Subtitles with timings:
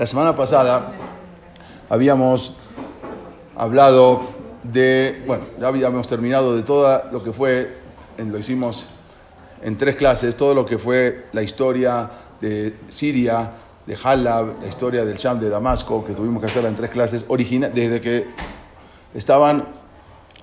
[0.00, 0.92] La semana pasada
[1.90, 2.54] habíamos
[3.54, 4.22] hablado
[4.62, 7.76] de, bueno, ya habíamos terminado de todo lo que fue,
[8.16, 8.86] lo hicimos
[9.62, 12.10] en tres clases, todo lo que fue la historia
[12.40, 13.52] de Siria,
[13.84, 17.26] de Halab, la historia del Sham de Damasco, que tuvimos que hacerla en tres clases,
[17.28, 18.26] original, desde que
[19.12, 19.68] estaban,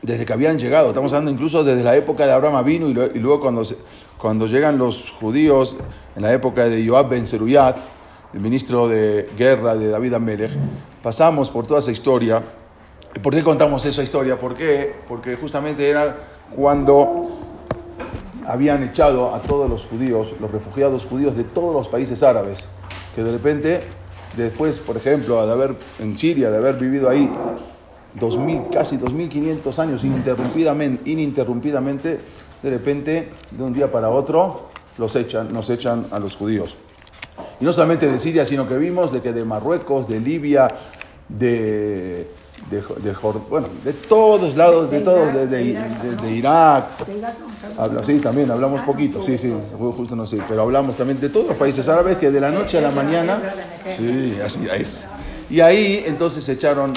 [0.03, 3.39] desde que habían llegado, estamos hablando incluso desde la época de Abraham vino y, luego
[3.39, 3.63] cuando,
[4.19, 5.77] cuando llegan los judíos,
[6.15, 7.96] en la época de Yoab ben Zeruyat,
[8.33, 10.51] el ministro de guerra de David Amelech,
[11.01, 12.41] pasamos por toda esa historia.
[13.21, 14.37] ¿Por qué contamos esa historia?
[14.37, 14.93] ¿Por qué?
[15.07, 16.17] Porque justamente era
[16.55, 17.39] cuando
[18.45, 22.69] habían echado a todos los judíos, los refugiados judíos de todos los países árabes,
[23.15, 23.79] que de repente,
[24.35, 27.29] después, por ejemplo, de haber en Siria, de haber vivido ahí
[28.19, 32.19] 2000, casi 2.500 años ininterrumpidamente, ininterrumpidamente,
[32.61, 36.75] de repente, de un día para otro, los echan, nos echan a los judíos.
[37.59, 40.67] Y no solamente de Siria, sino que vimos de que de Marruecos, de Libia,
[41.27, 42.27] de,
[42.69, 43.13] de,
[43.49, 46.85] bueno, de todos lados, de todos, de, de, Irak.
[47.77, 51.47] Habla, sí, también hablamos poquito, sí, sí, justo no sé, pero hablamos también de todos
[51.47, 53.39] los países árabes que de la noche a la mañana,
[53.97, 55.05] sí, así es.
[55.49, 56.93] Y ahí entonces echaron,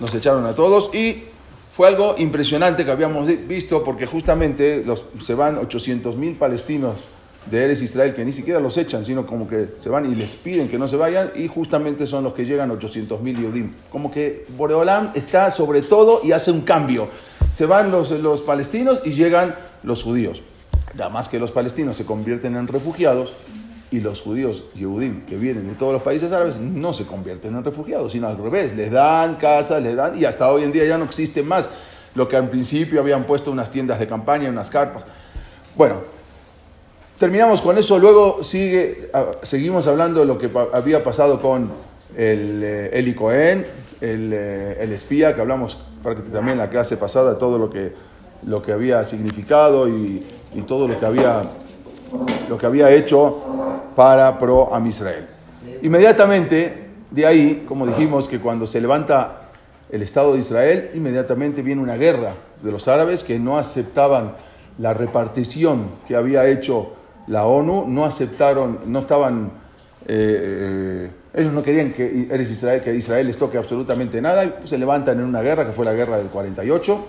[0.00, 1.24] nos echaron a todos y
[1.72, 7.04] fue algo impresionante que habíamos visto porque justamente los, se van 800 mil palestinos
[7.50, 10.36] de Eres Israel que ni siquiera los echan, sino como que se van y les
[10.36, 13.72] piden que no se vayan y justamente son los que llegan 800 mil Yodim.
[13.90, 17.08] Como que Boreolam está sobre todo y hace un cambio.
[17.52, 20.42] Se van los, los palestinos y llegan los judíos.
[20.94, 23.32] Nada más que los palestinos se convierten en refugiados
[23.90, 27.62] y los judíos Yehudim que vienen de todos los países árabes no se convierten en
[27.62, 30.98] refugiados, sino al revés, les dan casas, les dan y hasta hoy en día ya
[30.98, 31.70] no existe más
[32.14, 35.04] lo que al principio habían puesto unas tiendas de campaña, unas carpas.
[35.76, 36.15] Bueno,
[37.18, 41.70] Terminamos con eso, luego sigue, ah, seguimos hablando de lo que había pasado con
[42.14, 43.64] el eh, Eli Cohen,
[44.02, 47.94] eh, el, espía, que hablamos en la clase pasada, todo lo que,
[48.44, 50.26] lo que había significado y,
[50.66, 51.42] todo lo que había,
[52.48, 53.38] lo que había hecho
[53.94, 55.26] para pro a Israel.
[55.82, 59.48] Inmediatamente, de ahí, como dijimos, que cuando se levanta
[59.90, 64.34] el Estado de Israel, inmediatamente viene una guerra de los árabes que no aceptaban
[64.78, 66.95] la repartición que había hecho
[67.26, 69.50] la ONU no aceptaron, no estaban,
[70.06, 74.78] eh, eh, ellos no querían que Israel, que Israel les toque absolutamente nada, y se
[74.78, 77.04] levantan en una guerra que fue la guerra del 48.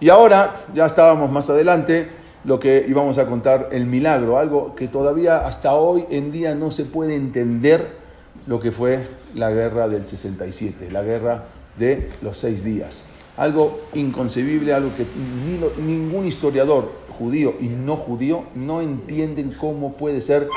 [0.00, 2.08] Y ahora, ya estábamos más adelante,
[2.44, 6.70] lo que íbamos a contar, el milagro, algo que todavía hasta hoy en día no
[6.70, 7.96] se puede entender
[8.46, 13.04] lo que fue la guerra del 67, la guerra de los seis días
[13.36, 15.06] algo inconcebible, algo que
[15.80, 20.48] ningún historiador judío y no judío no entienden cómo puede ser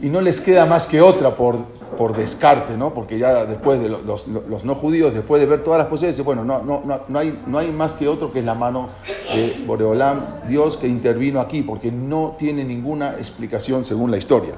[0.00, 1.58] y no les queda más que otra por,
[1.96, 2.92] por descarte, ¿no?
[2.92, 6.62] Porque ya después de los, no judíos, después de ver todas las posibilidades, bueno, no,
[6.62, 8.88] no, no, no, hay, no hay más que otro que es la mano
[9.34, 14.52] de Boreolam, Dios que intervino aquí, porque no tiene ninguna explicación según la historia.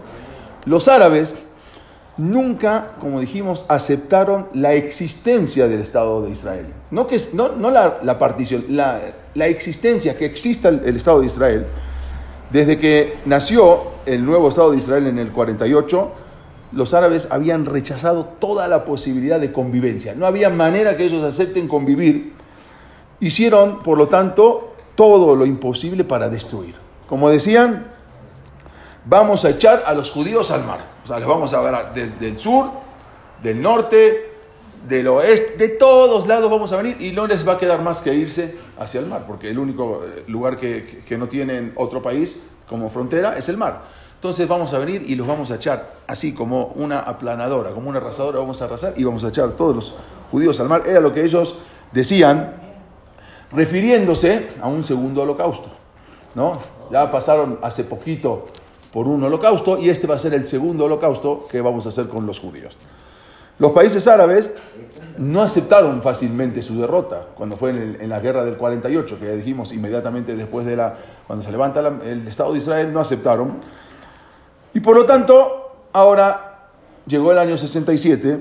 [0.64, 1.36] Los árabes
[2.18, 6.66] nunca, como dijimos, aceptaron la existencia del Estado de Israel.
[6.90, 9.00] No, que, no, no la, partición, la,
[9.34, 11.66] la, existencia, que exista el, Estado de Israel.
[12.50, 16.12] Desde que nació el nuevo Estado de Israel en el 48,
[16.72, 20.14] los árabes habían rechazado toda la posibilidad de convivencia.
[20.14, 22.32] No había manera que ellos acepten convivir.
[23.20, 26.74] Hicieron, por lo tanto, todo lo imposible para destruir.
[27.08, 27.86] Como decían,
[29.04, 30.80] vamos a echar a los judíos al mar.
[31.04, 32.70] O sea, los vamos a ver desde el sur,
[33.42, 34.28] del norte,
[34.86, 38.00] del oeste, de todos lados vamos a venir y no les va a quedar más
[38.00, 42.00] que irse hacia el mar, porque el único eh, lugar que, que no tienen otro
[42.00, 43.82] país como frontera es el mar.
[44.14, 47.98] Entonces vamos a venir y los vamos a echar así como una aplanadora, como una
[47.98, 49.94] arrasadora, vamos a arrasar y vamos a echar todos los
[50.30, 50.82] judíos al mar.
[50.86, 51.56] Era lo que ellos
[51.92, 52.54] decían,
[53.52, 55.68] refiriéndose a un segundo holocausto.
[56.34, 56.52] ¿no?
[56.90, 58.46] Ya pasaron hace poquito
[58.92, 62.08] por un holocausto y este va a ser el segundo holocausto que vamos a hacer
[62.08, 62.76] con los judíos.
[63.58, 64.52] Los países árabes
[65.18, 69.72] no aceptaron fácilmente su derrota cuando fue en, la guerra del 48, que ya dijimos
[69.72, 70.94] inmediatamente después de la,
[71.26, 73.58] cuando se levanta el Estado de Israel, no aceptaron.
[74.74, 76.68] Y por lo tanto, ahora
[77.06, 78.38] llegó el año 67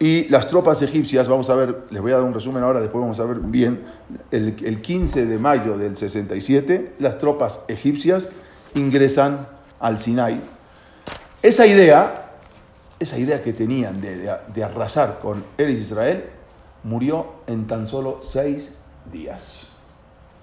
[0.00, 3.00] y las tropas egipcias, vamos a ver, les voy a dar un resumen ahora, después
[3.00, 3.84] vamos a ver bien,
[4.32, 8.30] el, el 15 de mayo del 67, las tropas egipcias
[8.74, 9.46] ingresan
[9.80, 10.40] al Sinai.
[11.42, 12.32] Esa idea,
[12.98, 16.24] esa idea que tenían de, arrasar con Eres Israel,
[16.84, 18.76] murió en tan solo seis
[19.12, 19.66] días.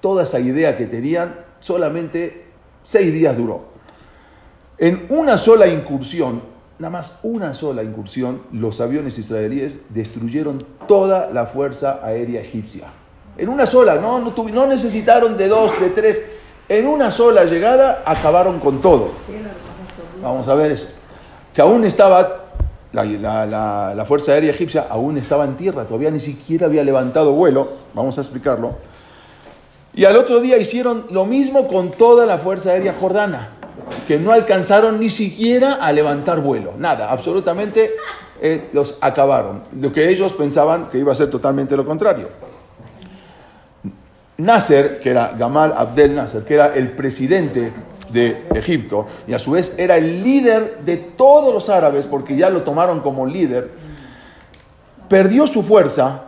[0.01, 2.47] Toda esa idea que tenían solamente
[2.83, 3.69] seis días duró.
[4.77, 11.45] En una sola incursión nada más una sola incursión, los aviones israelíes destruyeron toda la
[11.45, 12.87] fuerza aérea egipcia.
[13.37, 16.31] En una sola, no, no, no necesitaron de dos, de tres.
[16.69, 19.09] En una sola llegada acabaron con todo.
[20.21, 20.87] Vamos a ver eso.
[21.53, 22.45] Que aún estaba,
[22.93, 27.69] la, Fuerza Aérea Egipcia aún estaba en tierra, todavía ni siquiera había levantado vuelo.
[27.95, 28.75] Vamos a explicarlo.
[29.95, 33.49] Y al otro día hicieron lo mismo con toda la Fuerza Aérea Jordana
[34.07, 36.73] que no alcanzaron ni siquiera a levantar vuelo.
[36.77, 37.91] Nada, absolutamente
[38.41, 39.63] eh, los acabaron.
[39.79, 42.29] Lo que ellos pensaban que iba a ser totalmente lo contrario.
[44.39, 47.71] Nasser, que era Gamal Abdel Nasser, que era el presidente
[48.09, 52.49] de Egipto, y a su vez era el líder de todos los árabes, porque ya
[52.49, 53.69] lo tomaron como líder,
[55.07, 56.23] perdió su fuerza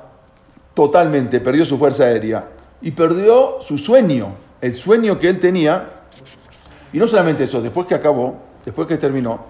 [0.74, 2.46] totalmente, perdió su fuerza aérea
[2.82, 5.88] y perdió su sueño, el sueño que él tenía
[6.94, 8.36] y no solamente eso, después que acabó,
[8.66, 9.46] después que terminó,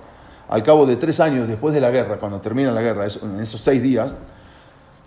[0.47, 3.61] al cabo de tres años después de la guerra, cuando termina la guerra, en esos
[3.61, 4.15] seis días,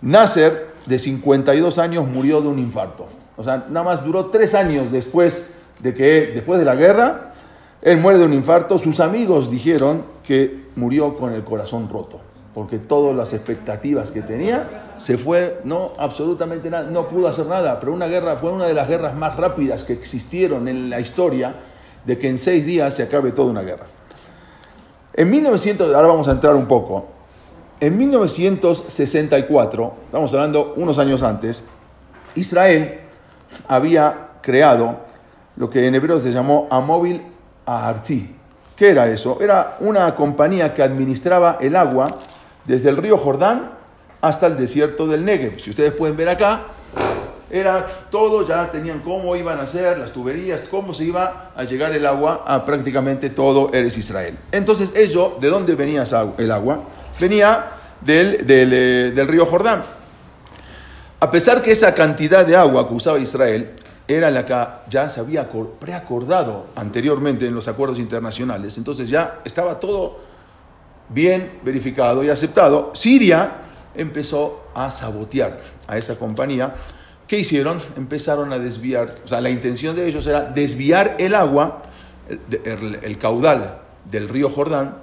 [0.01, 3.07] Nasser, de 52 años, murió de un infarto.
[3.37, 7.33] O sea, nada más duró tres años después de que, después de la guerra,
[7.81, 8.77] él muere de un infarto.
[8.77, 12.19] Sus amigos dijeron que murió con el corazón roto,
[12.53, 17.79] porque todas las expectativas que tenía se fue, no, absolutamente nada, no pudo hacer nada.
[17.79, 21.55] Pero una guerra fue una de las guerras más rápidas que existieron en la historia
[22.05, 23.85] de que en seis días se acabe toda una guerra.
[25.13, 27.07] En 1900, ahora vamos a entrar un poco,
[27.79, 31.63] en 1964, estamos hablando unos años antes,
[32.35, 33.04] Israel
[33.67, 34.99] había creado
[35.55, 37.21] lo que en hebreo se llamó Amóvil
[37.65, 38.35] Ahartzi.
[38.75, 39.37] ¿Qué era eso?
[39.41, 42.17] Era una compañía que administraba el agua
[42.65, 43.71] desde el río Jordán
[44.21, 45.59] hasta el desierto del Negev.
[45.59, 46.61] Si ustedes pueden ver acá,
[47.49, 51.93] era todo, ya tenían cómo iban a hacer las tuberías, cómo se iba a llegar
[51.93, 54.37] el agua a prácticamente todo Eres Israel.
[54.51, 56.03] Entonces, ello, ¿de dónde venía
[56.37, 56.81] el agua?
[57.19, 57.65] Venía
[58.01, 59.83] del, eh, del, río Jordán.
[61.25, 63.71] A pesar que esa cantidad de agua que usaba Israel
[64.07, 64.55] era la que
[64.91, 70.19] ya se había preacordado anteriormente en los acuerdos internacionales, entonces ya estaba todo
[71.09, 73.53] bien verificado y aceptado, Siria
[73.95, 75.57] empezó a sabotear
[75.87, 76.75] a esa compañía
[77.27, 77.79] ¿Qué hicieron?
[77.97, 81.81] Empezaron a desviar, o sea, la intención de ellos era desviar el agua,
[82.63, 83.79] el, caudal
[84.11, 84.97] del río Jordán,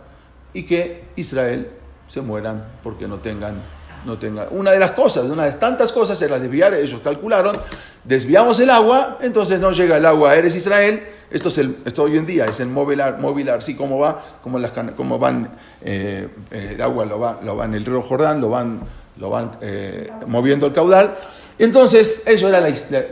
[0.55, 1.73] y que Israel
[2.07, 3.57] se mueran porque no tengan,
[4.05, 4.49] no tengan.
[4.51, 7.57] Una de las cosas, una de tantas cosas era desviar, ellos calcularon,
[8.05, 12.03] desviamos el agua, entonces no llega el agua a Eres Israel, esto, es el, esto
[12.03, 15.51] hoy en día es el mobilar, mobilar sí, cómo va, cómo, las, van,
[15.81, 18.81] eh, el agua lo va, lo va en el río Jordán, lo van,
[19.19, 21.15] lo van eh, moviendo el caudal.
[21.59, 22.61] Entonces, eso era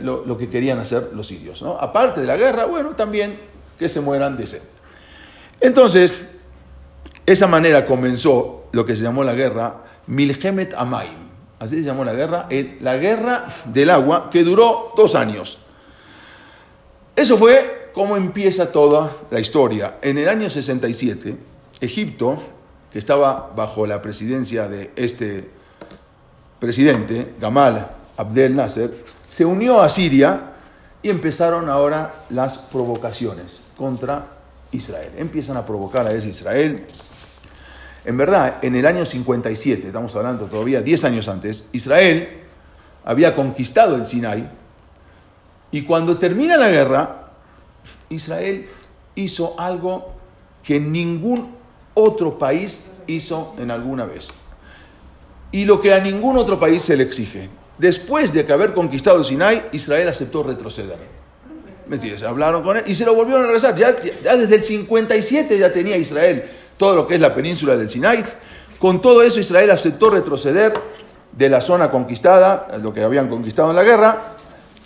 [0.01, 1.61] lo, que querían hacer los sirios.
[1.61, 1.77] ¿no?
[1.77, 3.39] Aparte de la guerra, bueno, también
[3.79, 4.61] que se mueran de sed.
[5.59, 6.21] Entonces,
[7.25, 11.29] esa manera comenzó lo que se llamó la guerra Milhemet Amaim.
[11.59, 12.47] Así se llamó la guerra,
[12.79, 15.59] la guerra del agua, que duró dos años.
[17.15, 19.97] Eso fue como empieza toda la historia.
[20.01, 21.37] En el año 67,
[21.81, 22.37] Egipto,
[22.91, 25.49] que estaba bajo la presidencia de este
[26.59, 28.91] presidente, Gamal Abdel Nasser,
[29.27, 30.53] se unió a Siria
[31.01, 34.27] y empezaron ahora las provocaciones contra
[34.71, 35.11] Israel.
[35.17, 36.85] Empiezan a provocar a ese Israel.
[38.03, 42.29] En verdad, en el año 57, estamos hablando todavía 10 años antes, Israel
[43.03, 44.49] había conquistado el Sinai
[45.71, 47.31] y cuando termina la guerra,
[48.09, 48.67] Israel
[49.15, 50.13] hizo algo
[50.63, 51.55] que ningún
[51.93, 54.29] otro país hizo en alguna vez.
[55.51, 59.17] Y lo que a ningún otro país se le exige después de que haber conquistado
[59.17, 60.99] el Sinai, Israel aceptó retroceder.
[61.87, 63.75] Mentira, se hablaron con él y se lo volvieron a regresar.
[63.75, 66.45] Ya, desde el 57 ya tenía Israel
[66.81, 68.25] todo lo que es la península del Sinai.
[68.79, 70.73] Con todo eso Israel aceptó retroceder
[71.31, 74.19] de la zona conquistada, lo que habían conquistado en la guerra,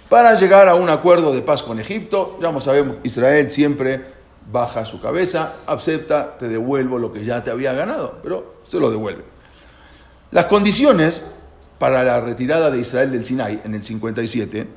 [0.09, 2.37] para llegar a un acuerdo de paz con Egipto.
[2.41, 4.07] Ya sabemos, Israel siempre
[4.51, 8.91] baja su cabeza, acepta, te devuelvo lo que ya te había ganado, pero se lo
[8.91, 9.23] devuelve.
[10.31, 11.23] Las condiciones
[11.79, 14.67] para la retirada de Israel del Sinai en el 57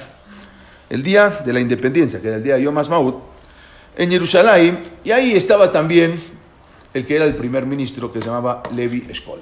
[0.90, 3.24] El día de la independencia, que era el día de Yom HaSmaut,
[3.96, 6.20] en Jerusalén, y ahí estaba también
[6.94, 9.40] el que era el primer ministro, que se llamaba Levi Eshkol.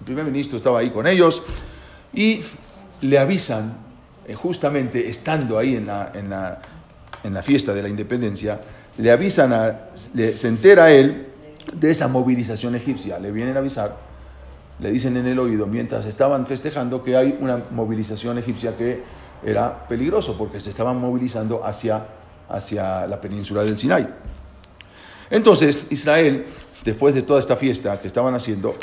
[0.00, 1.42] El primer ministro estaba ahí con ellos
[2.12, 2.40] y
[3.00, 3.76] le avisan,
[4.26, 6.62] eh, justamente estando ahí en la,
[7.24, 8.60] en la fiesta de la independencia,
[8.98, 11.26] le avisan, a, se entera él
[11.72, 13.96] de esa movilización egipcia, le vienen a avisar
[14.80, 19.02] le dicen en el oído mientras estaban festejando que hay una movilización egipcia que
[19.44, 22.04] era peligroso porque se estaban movilizando hacia,
[22.48, 24.08] hacia la península del Sinai.
[25.30, 26.44] Entonces Israel,
[26.84, 28.74] después de toda esta fiesta que estaban haciendo,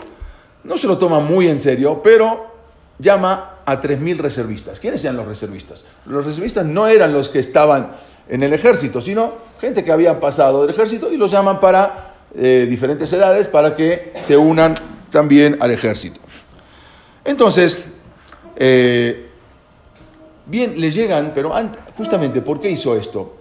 [0.63, 2.51] no se lo toma muy en serio, pero
[2.97, 4.79] llama a 3.000 reservistas.
[4.79, 5.85] ¿Quiénes eran los reservistas?
[6.05, 7.91] Los reservistas no eran los que estaban
[8.27, 12.65] en el ejército, sino gente que habían pasado del ejército y los llaman para eh,
[12.69, 14.73] diferentes edades para que se unan
[15.11, 16.19] también al ejército.
[17.25, 17.85] Entonces,
[18.55, 19.29] eh,
[20.45, 21.53] bien, le llegan, pero
[21.97, 23.37] justamente, ¿por qué hizo esto?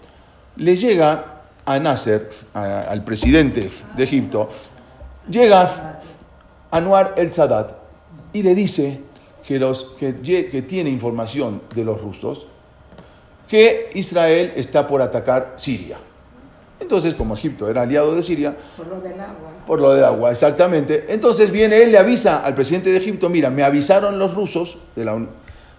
[0.57, 4.49] Le llega a Nasser, al presidente de Egipto,
[5.29, 6.01] llega
[6.71, 7.73] Anwar el Sadat
[8.33, 9.01] y le dice
[9.51, 10.15] que, los, que,
[10.49, 12.47] que tiene información de los rusos
[13.49, 15.99] que Israel está por atacar Siria.
[16.79, 18.57] Entonces, como Egipto era aliado de Siria.
[18.77, 19.51] Por lo del agua.
[19.67, 21.07] Por lo del agua, exactamente.
[21.09, 25.05] Entonces viene él, le avisa al presidente de Egipto: Mira, me avisaron los rusos de
[25.05, 25.19] la,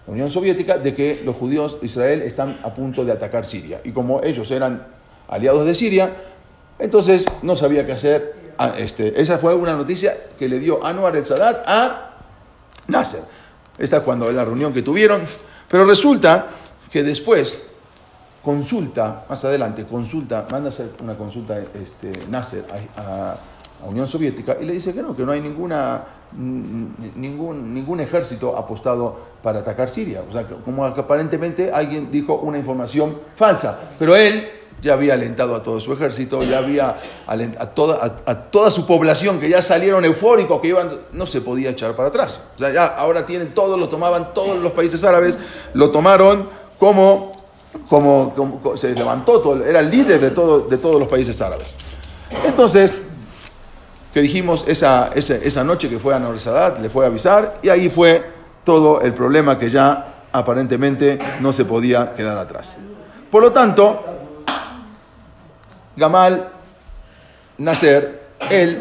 [0.06, 3.80] Unión Soviética de que los judíos de Israel están a punto de atacar Siria.
[3.84, 4.86] Y como ellos eran
[5.28, 6.14] aliados de Siria,
[6.78, 8.34] entonces no sabía qué hacer.
[8.58, 12.18] Ah, este, esa fue una noticia que le dio Anwar el Sadat a
[12.88, 13.22] Nasser.
[13.78, 15.22] Esta es cuando la reunión que tuvieron.
[15.68, 16.46] Pero resulta
[16.90, 17.66] que después
[18.42, 22.64] consulta, más adelante, consulta, manda a hacer una consulta este, Nasser
[22.96, 23.36] a,
[23.84, 26.04] Unión Soviética y le dice que no, que no hay ninguna,
[26.36, 30.22] ningún, ningún ejército apostado para atacar Siria.
[30.28, 34.48] O sea, como que aparentemente alguien dijo una información falsa, pero él
[34.82, 36.96] ya había alentado a todo su ejército, ya había
[37.26, 41.70] a toda, a, toda su población que ya salieron eufóricos, que iban, no se podía
[41.70, 42.42] echar para atrás.
[42.56, 45.38] O sea, ya ahora tienen todo, lo tomaban todos los países árabes,
[45.72, 46.48] lo tomaron
[46.78, 47.32] como
[47.88, 51.74] como, se levantó, todo, era el líder de, todo, de todos los países árabes.
[52.44, 52.94] Entonces,
[54.12, 57.68] que dijimos esa, esa, noche que fue a Nor Sadat, le fue a avisar, y
[57.68, 58.22] ahí fue
[58.64, 62.78] todo el problema que ya aparentemente no se podía quedar atrás.
[63.30, 64.04] Por lo tanto,
[65.96, 66.50] Gamal
[67.58, 68.80] Nasser, él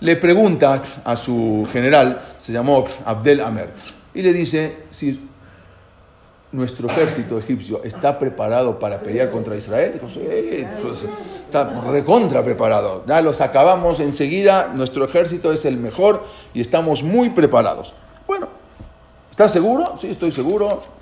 [0.00, 3.70] le pregunta a su general, se llamó Abdel Amer,
[4.14, 5.28] y le dice si
[6.52, 10.00] nuestro ejército egipcio está preparado para pelear contra Israel?
[10.00, 10.18] Pues,
[11.44, 13.04] está recontra preparado.
[13.06, 17.94] Ya los acabamos enseguida, nuestro ejército es el mejor y estamos muy preparados.
[18.26, 18.48] Bueno,
[19.30, 19.94] ¿estás seguro?
[20.00, 20.99] Sí, estoy seguro.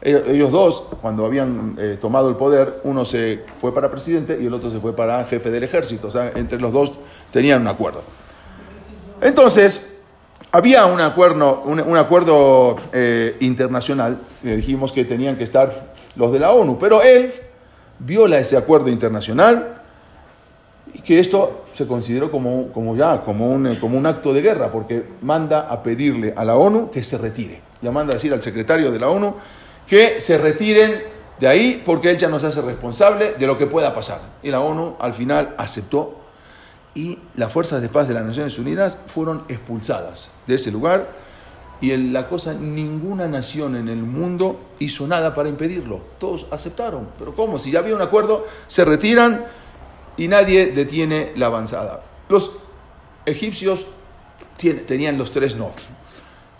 [0.00, 4.54] Ellos dos, cuando habían eh, tomado el poder, uno se fue para presidente y el
[4.54, 6.08] otro se fue para jefe del ejército.
[6.08, 6.92] O sea, entre los dos
[7.32, 8.02] tenían un acuerdo.
[9.20, 9.84] Entonces,
[10.52, 15.70] había un acuerdo, un, acuerdo eh, internacional, dijimos que tenían que estar
[16.14, 17.32] los de la ONU, pero él
[17.98, 19.82] viola ese acuerdo internacional
[20.94, 24.70] y que esto se consideró como, como ya como un, como un acto de guerra,
[24.70, 27.60] porque manda a pedirle a la ONU que se retire.
[27.82, 29.34] Ya manda a decir al secretario de la ONU
[29.88, 31.02] que se retiren
[31.40, 34.20] de ahí porque él ya no se hace responsable de lo que pueda pasar.
[34.42, 36.16] Y la ONU al final aceptó
[36.94, 41.06] y las fuerzas de paz de las Naciones Unidas fueron expulsadas de ese lugar
[41.80, 46.00] y en la cosa, ninguna nación en el mundo hizo nada para impedirlo.
[46.18, 47.08] Todos aceptaron.
[47.18, 47.58] Pero ¿cómo?
[47.58, 49.46] Si ya había un acuerdo, se retiran
[50.16, 52.02] y nadie detiene la avanzada.
[52.28, 52.52] Los
[53.26, 53.86] egipcios
[54.56, 55.70] tenían los tres no.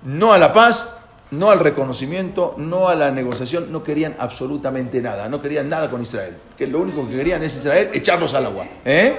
[0.05, 0.98] No a la paz,
[1.31, 6.03] no al reconocimiento, no a la negociación, no querían absolutamente nada, no querían nada con
[6.03, 6.37] Israel.
[6.57, 8.67] Que lo único que querían es Israel echarlos al agua.
[8.85, 9.15] ¿Eh?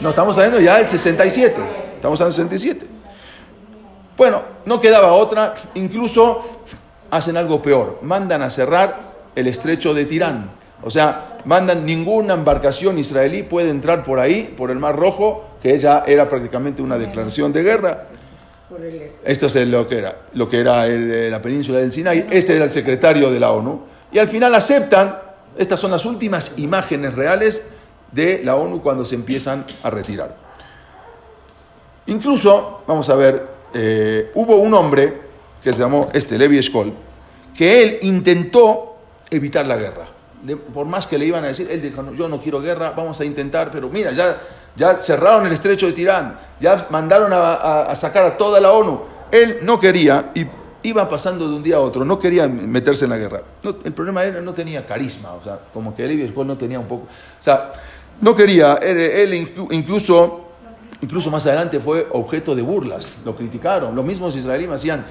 [0.00, 1.54] No, estamos hablando ya del 67.
[1.94, 2.86] Estamos hablando del 67.
[4.16, 5.54] Bueno, no quedaba otra.
[5.74, 6.62] Incluso
[7.10, 8.00] hacen algo peor.
[8.02, 10.50] Mandan a cerrar el estrecho de Tirán.
[10.82, 15.78] O sea, mandan ninguna embarcación israelí puede entrar por ahí, por el Mar Rojo, que
[15.78, 18.08] ya era prácticamente una declaración de guerra.
[19.24, 22.26] Esto es lo que era, lo que era la península del Sinai.
[22.30, 23.82] Este era el secretario de la ONU.
[24.12, 25.18] Y al final aceptan,
[25.56, 27.64] estas son las últimas imágenes reales
[28.10, 30.36] de la ONU cuando se empiezan a retirar.
[32.06, 35.20] Incluso, vamos a ver, eh, hubo un hombre
[35.62, 36.92] que se llamó este Levi Eshkol,
[37.56, 38.96] que él intentó
[39.30, 40.06] evitar la guerra.
[40.72, 43.24] por más que le iban a decir, él dijo, yo no quiero guerra, vamos a
[43.24, 44.36] intentar, pero mira, ya,
[44.76, 49.00] ya cerraron el estrecho de Tirán, ya mandaron a, sacar a toda la ONU.
[49.30, 50.46] Él no quería y
[50.82, 53.42] iba pasando de un día a otro, no quería meterse en la guerra.
[53.84, 57.04] el problema era no tenía carisma, o sea, como que Eshkol no tenía un poco,
[57.04, 57.72] o sea,
[58.20, 59.34] no quería, él
[59.70, 60.46] incluso
[61.02, 63.94] Incluso más adelante fue objeto de burlas, lo criticaron.
[63.94, 65.04] Los mismos israelíes hacían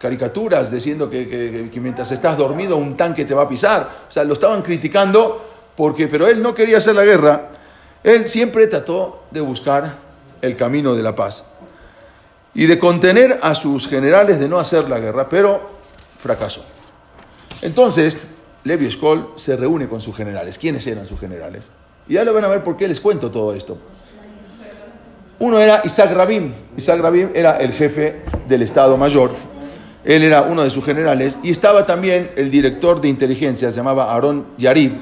[0.00, 4.06] caricaturas diciendo que, mientras estás dormido un tanque te va a pisar.
[4.08, 5.44] O sea, lo estaban criticando
[5.76, 7.50] porque, pero él no quería hacer la guerra.
[8.02, 9.94] Él siempre trató de buscar
[10.42, 11.46] el camino de la paz
[12.54, 15.60] y de contener a sus generales de no hacer la guerra, pero
[16.18, 16.64] fracasó.
[17.62, 18.18] Entonces,
[18.64, 20.58] Levi Eshkol se reúne con sus generales.
[20.58, 21.66] ¿Quiénes eran sus generales?
[22.08, 23.78] Y ya lo van a ver por qué les cuento todo esto.
[25.38, 26.54] Uno era Isaac Rabin.
[26.76, 29.32] Isaac Rabin era el jefe del Estado Mayor.
[30.04, 31.36] Él era uno de sus generales.
[31.42, 34.94] Y estaba también el director de inteligencia, se llamaba Aaron Yarib.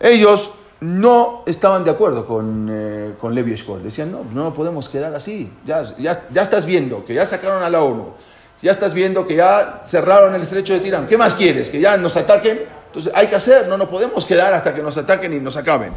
[0.00, 0.50] Ellos
[0.86, 3.82] no estaban de acuerdo con, eh, con Levi Eshkol.
[3.82, 5.52] Decían, no, no podemos quedar así.
[5.64, 8.12] Ya, ya, ya estás viendo que ya sacaron a la ONU.
[8.62, 11.06] Ya estás viendo que ya cerraron el estrecho de Tirán.
[11.06, 11.68] ¿Qué más quieres?
[11.68, 12.60] ¿Que ya nos ataquen?
[12.86, 15.92] Entonces hay que hacer, no nos podemos quedar hasta que nos ataquen y nos acaben.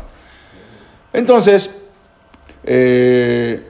[1.14, 1.70] Entonces,
[2.64, 3.66] eh,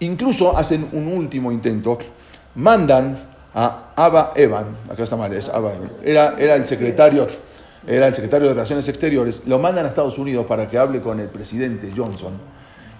[0.00, 1.96] incluso hacen un último intento,
[2.56, 3.18] mandan
[3.54, 7.26] a Abba Evan, acá está mal, es Abba Evan, era, era, el secretario,
[7.86, 11.20] era el secretario de Relaciones Exteriores, lo mandan a Estados Unidos para que hable con
[11.20, 12.32] el presidente Johnson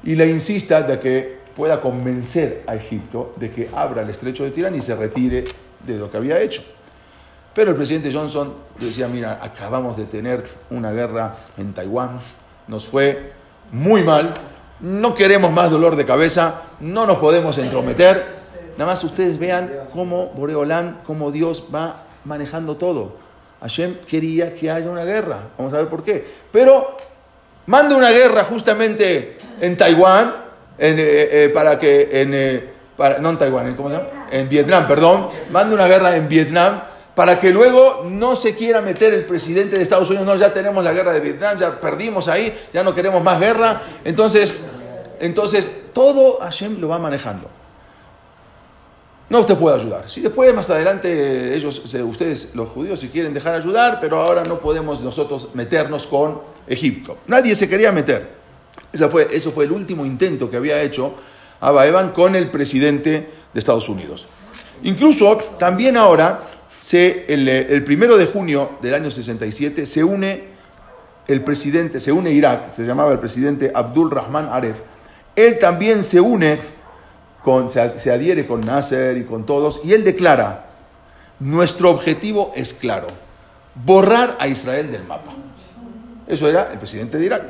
[0.05, 4.53] y le insista de que pueda convencer a Egipto de que abra el estrecho de
[4.53, 5.45] Tirán y se retire
[5.85, 6.63] de lo que había hecho.
[7.55, 12.21] Pero el presidente Johnson decía, mira, acabamos de tener una guerra en Taiwán,
[12.69, 13.33] nos fue
[13.73, 14.35] muy mal,
[14.81, 18.39] no queremos más dolor de cabeza, no nos podemos entrometer.
[18.77, 23.17] Nada más ustedes vean cómo Boreolán, cómo Dios va manejando todo.
[23.61, 26.25] Hashem quería que haya una guerra, vamos a ver por qué.
[26.53, 26.97] Pero
[27.67, 30.35] manda una guerra justamente en Taiwán,
[30.79, 32.65] eh, eh, para que en, eh,
[33.21, 34.27] no en Taiwán, ¿cómo se llama?
[34.31, 36.83] En Vietnam, perdón, manda una guerra en Vietnam
[37.19, 40.85] para que luego no se quiera meter el presidente de Estados Unidos, no, ya tenemos
[40.85, 43.83] la guerra de Vietnam, ya perdimos ahí, ya no queremos más guerra.
[44.05, 44.61] Entonces,
[45.19, 47.58] entonces todo Hashem lo va manejando.
[49.31, 50.09] No usted puede ayudar.
[50.09, 54.59] Si después, más adelante, ellos, ustedes, los judíos, si quieren dejar ayudar, pero ahora no
[54.59, 57.19] podemos nosotros meternos con Egipto.
[57.27, 58.39] Nadie se quería meter.
[58.91, 61.15] Esa fue, eso fue el último intento que había hecho
[61.61, 64.27] Abba Evan con el presidente de Estados Unidos.
[64.83, 66.41] Incluso también ahora
[66.93, 70.59] el, primero de junio del año 67 se une
[71.27, 74.79] el presidente, se une Irak, se llamaba el presidente Abdul Rahman Aref.
[75.37, 76.59] Él también se une,
[77.43, 80.67] con, se, se adhiere con Nasser y con todos, y él declara,
[81.41, 83.07] nuestro objetivo es claro,
[83.75, 85.33] borrar a Israel del mapa.
[86.27, 87.43] Eso era el presidente de Irak.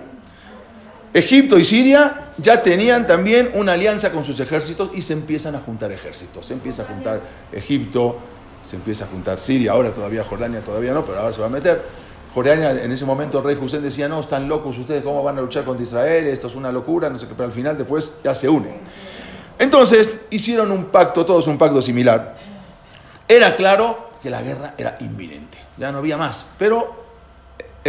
[1.14, 5.60] Egipto y Siria ya tenían también una alianza con sus ejércitos y se empiezan a
[5.60, 6.46] juntar ejércitos.
[6.46, 7.20] Se empieza a juntar
[7.50, 8.18] Egipto,
[8.62, 11.50] se empieza a juntar Siria, ahora todavía Jordania todavía no, pero ahora se va a
[11.50, 11.82] meter.
[12.34, 15.40] Jordania, en ese momento el rey Hussein decía, no, están locos ustedes, ¿cómo van a
[15.40, 16.26] luchar contra Israel?
[16.26, 18.74] Esto es una locura, no sé qué, pero al final después ya se unen.
[19.58, 22.36] Entonces hicieron un pacto, todos un pacto similar.
[23.26, 26.46] Era claro que la guerra era inminente, ya no había más.
[26.58, 27.04] Pero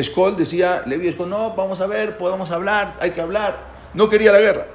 [0.01, 3.57] Skoll decía, Levi Skoll, no, vamos a ver, podemos hablar, hay que hablar.
[3.93, 4.65] No quería la guerra.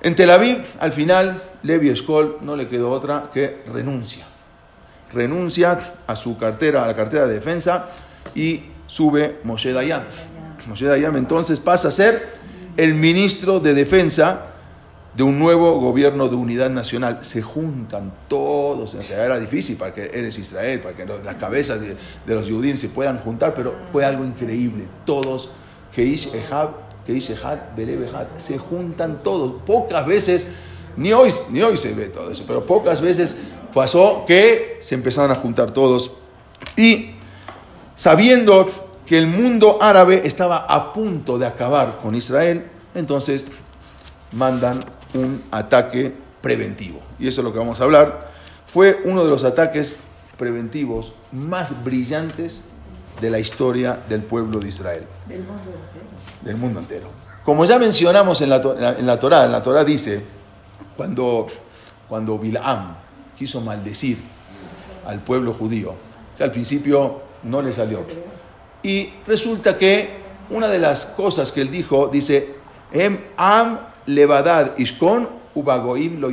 [0.00, 4.24] En Tel Aviv, al final, Levi Skoll no le quedó otra que renuncia
[5.12, 7.86] renuncia a su cartera, a la cartera de defensa
[8.34, 10.04] y sube Moshe Dayan.
[10.66, 12.26] Moshe Dayan entonces pasa a ser
[12.76, 14.46] el ministro de defensa
[15.18, 17.18] de un nuevo gobierno de unidad nacional.
[17.22, 21.96] Se juntan todos, era difícil para que eres Israel, para que las cabezas de,
[22.32, 24.86] los judíos se puedan juntar, pero fue algo increíble.
[25.04, 25.50] Todos,
[25.92, 26.70] Keish Ehab,
[27.04, 29.60] Keish Ehad, Belev se juntan todos.
[29.66, 30.46] Pocas veces,
[30.96, 33.38] ni hoy, ni hoy se ve todo eso, pero pocas veces
[33.74, 36.12] pasó que se empezaron a juntar todos
[36.76, 37.10] y
[37.96, 38.66] sabiendo
[39.04, 43.46] que el mundo árabe estaba a punto de acabar con Israel, entonces
[44.30, 44.78] mandan
[45.14, 47.00] un ataque preventivo.
[47.18, 48.30] Y eso es lo que vamos a hablar.
[48.66, 49.96] Fue uno de los ataques
[50.36, 52.64] preventivos más brillantes
[53.20, 55.04] de la historia del pueblo de Israel.
[55.26, 56.04] Del mundo entero.
[56.42, 57.08] Del mundo entero.
[57.44, 60.22] Como ya mencionamos en la, en la Torah, en la Torah dice,
[60.96, 61.46] cuando,
[62.08, 62.96] cuando Bilam
[63.36, 64.18] quiso maldecir
[65.06, 65.94] al pueblo judío,
[66.36, 68.04] que al principio no le salió.
[68.82, 70.18] Y resulta que
[70.50, 72.58] una de las cosas que él dijo, dice,
[72.92, 76.30] Em am levadad ishkon ubagoim lo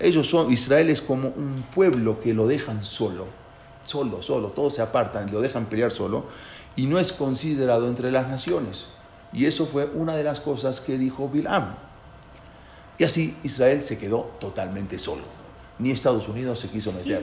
[0.00, 3.26] Ellos son, Israel es como un pueblo que lo dejan solo,
[3.84, 6.24] solo, solo, todos se apartan, lo dejan pelear solo,
[6.74, 8.88] y no es considerado entre las naciones.
[9.32, 11.74] Y eso fue una de las cosas que dijo Bilam.
[12.98, 15.22] Y así Israel se quedó totalmente solo.
[15.78, 17.22] Ni Estados Unidos se quiso meter.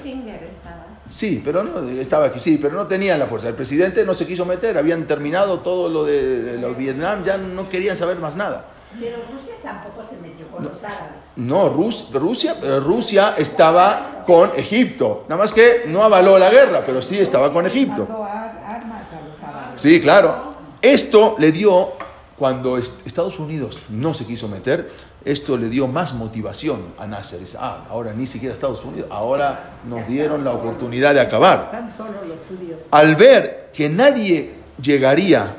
[1.09, 3.49] Sí, pero no, estaba aquí, sí, pero no tenían la fuerza.
[3.49, 7.67] El presidente no se quiso meter, habían terminado todo lo de, los Vietnam, ya no
[7.67, 8.65] querían saber más nada.
[8.99, 11.21] Pero Rusia tampoco se metió con los árabes.
[11.35, 15.25] No, Rusia, Rusia estaba con Egipto.
[15.29, 18.07] Nada más que no avaló la guerra, pero sí estaba con Egipto.
[19.75, 20.51] Sí, claro.
[20.81, 21.93] Esto le dio,
[22.37, 24.89] cuando Estados Unidos no se quiso meter,
[25.23, 27.39] esto le dio más motivación a Nasser.
[27.39, 31.71] Dice, ah, ahora ni siquiera Estados Unidos, ahora nos dieron la oportunidad de acabar.
[32.89, 35.55] Al ver que nadie llegaría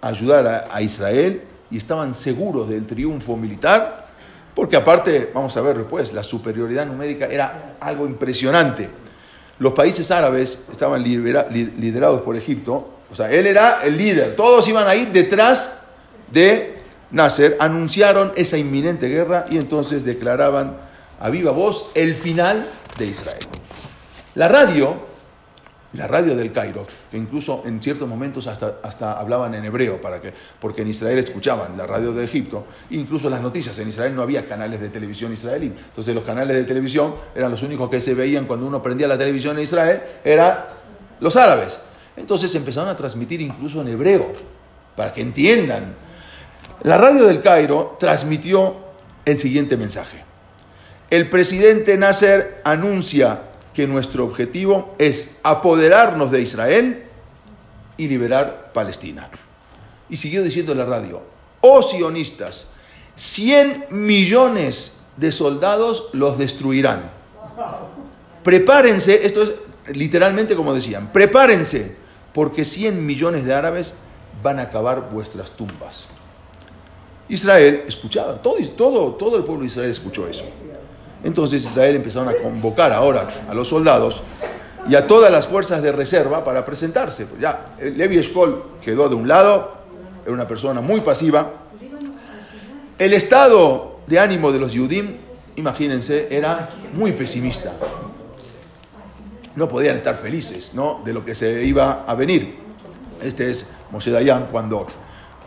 [0.00, 4.06] a ayudar a, Israel y estaban seguros del triunfo militar,
[4.54, 8.88] porque aparte, vamos a ver después, la superioridad numérica era algo impresionante.
[9.58, 14.88] Los países árabes estaban liderados por Egipto, o sea, él era el líder, todos iban
[14.88, 15.78] a ir detrás
[16.30, 16.76] de
[17.10, 20.76] Nasser, anunciaron esa inminente guerra y entonces declaraban
[21.20, 23.46] a viva voz el final de Israel.
[24.34, 25.05] La radio,
[25.92, 30.20] la radio del Cairo, que incluso en ciertos momentos hasta, hasta hablaban en hebreo, para
[30.20, 34.22] que, porque en Israel escuchaban la radio de Egipto, incluso las noticias, en Israel no
[34.22, 38.14] había canales de televisión israelí, entonces los canales de televisión eran los únicos que se
[38.14, 40.64] veían cuando uno prendía la televisión en Israel, eran
[41.20, 41.78] los árabes.
[42.16, 44.32] Entonces empezaron a transmitir incluso en hebreo,
[44.96, 45.94] para que entiendan
[46.82, 48.76] la radio del Cairo transmitió
[49.24, 50.24] el siguiente mensaje.
[51.10, 53.42] El presidente Nasser anuncia
[53.76, 57.04] que nuestro objetivo es apoderarnos de Israel
[57.98, 59.28] y liberar Palestina.
[60.08, 61.20] Y siguió diciendo la radio,
[61.60, 62.68] oh sionistas,
[63.16, 67.10] 100 millones de soldados los destruirán.
[68.42, 69.52] Prepárense, esto es
[69.94, 71.96] literalmente como decían, prepárense,
[72.32, 73.96] porque 100 millones de árabes
[74.42, 76.06] van a acabar vuestras tumbas.
[77.28, 80.46] Israel escuchaba, todo, todo, todo el pueblo de Israel escuchó eso.
[81.24, 84.22] Entonces Israel empezaron a convocar ahora a los soldados
[84.88, 87.26] y a todas las fuerzas de reserva para presentarse.
[87.40, 89.76] Ya, Levi Eshkol quedó de un lado,
[90.24, 91.50] era una persona muy pasiva.
[92.98, 95.16] El estado de ánimo de los Yudim,
[95.56, 97.72] imagínense, era muy pesimista.
[99.56, 101.00] No podían estar felices ¿no?
[101.04, 102.56] de lo que se iba a venir.
[103.22, 104.86] Este es Moshe Dayan cuando,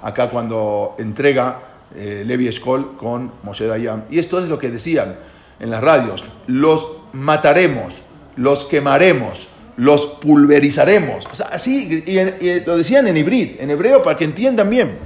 [0.01, 1.59] acá cuando entrega
[1.95, 4.05] eh, Levi Eshkol con Moshe Dayan.
[4.09, 5.17] Y esto es lo que decían
[5.59, 6.23] en las radios.
[6.47, 8.01] Los mataremos,
[8.35, 11.25] los quemaremos, los pulverizaremos.
[11.51, 14.97] así, y, lo decían en hibrid, en hebreo, para que entiendan bien.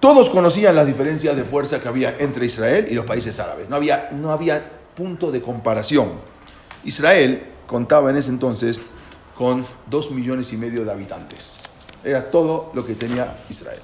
[0.00, 3.68] Todos conocían las diferencias de fuerza que había entre Israel y los países árabes.
[3.68, 4.62] No había, no había
[4.94, 6.10] punto de comparación.
[6.84, 8.82] Israel contaba en ese entonces
[9.36, 11.56] con dos millones y medio de habitantes.
[12.04, 13.80] Era todo lo que tenía Israel.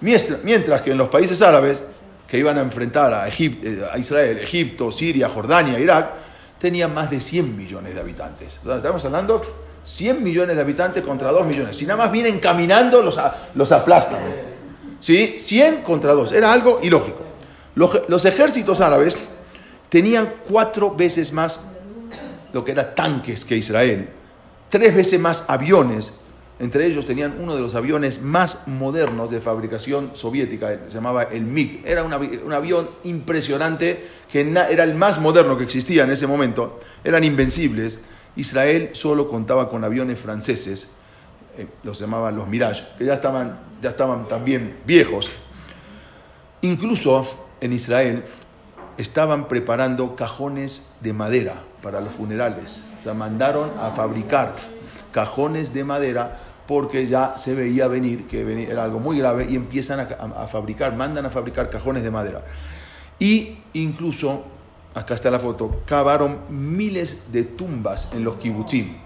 [0.00, 1.86] Mientras que en los países árabes
[2.34, 6.14] que iban a enfrentar a, eh, a Israel, Egipto, Siria, Jordania, Irak,
[6.58, 8.58] tenían más de 100 millones de habitantes.
[8.76, 9.40] estamos hablando
[9.84, 11.76] 100 millones de habitantes contra 2 millones.
[11.76, 13.20] Si nada más vienen caminando, los,
[13.54, 14.18] los aplastan.
[14.98, 15.36] ¿Sí?
[15.38, 16.32] 100 contra 2.
[16.32, 17.22] Era algo ilógico.
[17.76, 19.16] Los, los ejércitos árabes
[19.88, 21.60] tenían cuatro veces más
[22.52, 24.08] lo que era tanques que Israel,
[24.68, 26.12] tres veces más aviones
[26.58, 31.42] entre ellos tenían uno de los aviones más modernos de fabricación soviética, se llamaba el
[31.42, 31.82] MiG.
[31.84, 32.12] Era un,
[32.52, 36.78] avión impresionante, que era el más moderno que existía en ese momento.
[37.02, 38.00] Eran invencibles.
[38.36, 40.88] Israel solo contaba con aviones franceses,
[41.56, 45.30] eh, los llamaban los Mirage, que ya estaban, ya estaban también viejos.
[46.62, 48.24] Incluso en Israel
[48.96, 52.84] estaban preparando cajones de madera para los funerales.
[53.00, 54.54] O sea, mandaron a fabricar
[55.14, 60.00] cajones de madera porque ya se veía venir que era algo muy grave y empiezan
[60.00, 62.42] a, fabricar, mandan a fabricar cajones de madera.
[63.20, 64.42] Y incluso,
[64.92, 68.96] acá está la foto, cavaron miles de tumbas en los kibutzim.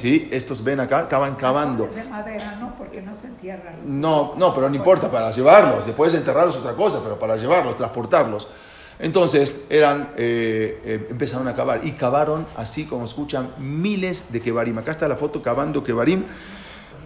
[0.00, 0.28] ¿Sí?
[0.32, 1.86] Estos ven acá, estaban cavando.
[1.86, 3.74] De madera, no, porque no se entierran.
[3.84, 5.84] No, no, pero no importa, para llevarlos.
[5.84, 8.48] Después enterrarlos otra cosa, pero para llevarlos, transportarlos.
[8.98, 14.78] Entonces eran, eh, eh, empezaron a cavar y cavaron, así como escuchan, miles de kebarim.
[14.78, 16.24] Acá está la foto cavando kebarim.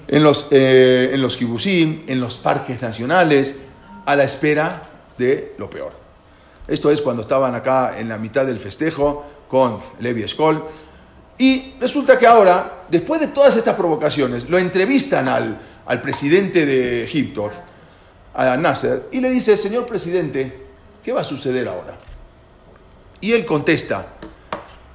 [0.09, 3.55] en los, eh, en los kibusim, en los parques nacionales,
[4.07, 4.83] a la espera
[5.19, 5.93] de lo peor.
[6.67, 10.65] Esto es cuando estaban acá en la mitad del festejo con Levi Eshkol.
[11.37, 17.05] Y resulta que ahora, después de todas estas provocaciones, lo entrevistan al, al presidente de
[17.05, 17.51] Egipto,
[18.35, 20.68] a Nasser, y le dice, señor presidente,
[21.03, 21.97] ¿qué va a suceder ahora?
[23.21, 24.15] Y él contesta,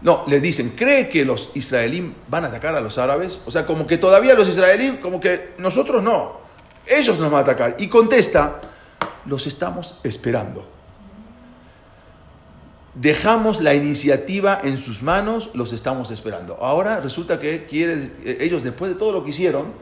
[0.02, 3.39] no, le dicen, ¿cree que los israelíes van a atacar a los árabes?
[3.46, 6.38] O sea, como que todavía los israelíes, como que nosotros no,
[6.88, 7.78] ellos nos van a atacar.
[7.80, 8.62] Y contesta,
[9.26, 10.70] los estamos esperando.
[12.96, 16.58] Dejamos la iniciativa en sus manos, los estamos esperando.
[16.62, 17.66] Ahora resulta que
[18.39, 19.74] ellos después de todo lo que hicieron,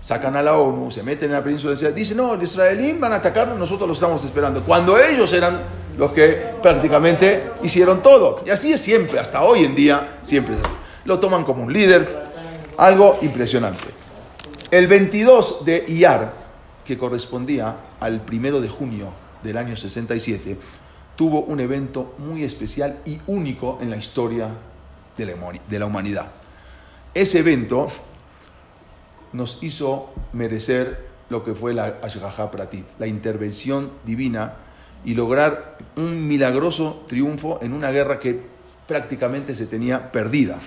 [0.00, 3.16] sacan a la ONU, se meten en la península dicen, no, los israelíes van a
[3.16, 4.62] atacarnos, nosotros los estamos esperando.
[4.64, 5.62] Cuando ellos eran
[5.96, 8.42] los que prácticamente hicieron todo.
[8.46, 10.72] Y así es siempre, hasta hoy en día, siempre es así.
[11.04, 12.08] Lo toman como un líder,
[12.76, 13.84] algo impresionante.
[14.70, 16.32] El 22 de Iyar,
[16.84, 20.56] que correspondía al primero de junio del año 67,
[21.16, 24.50] tuvo un evento muy especial y único en la historia
[25.16, 26.30] de la humanidad.
[27.12, 27.88] Ese evento
[29.32, 34.54] nos hizo merecer lo que fue la Ashgaha Pratit, la intervención divina
[35.04, 38.40] y lograr un milagroso triunfo en una guerra que
[38.86, 40.58] prácticamente se tenía perdida.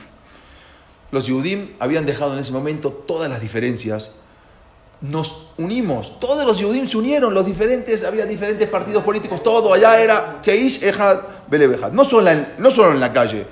[1.12, 4.15] Los Yudim habían dejado en ese momento todas las diferencias.
[5.02, 10.00] Nos unimos, todos los Yehudim se unieron, los diferentes, había diferentes partidos políticos, todo, allá
[10.00, 11.91] era Keish, Ehad, Belebehad.
[11.91, 13.47] No solo, en, no solo en la calle,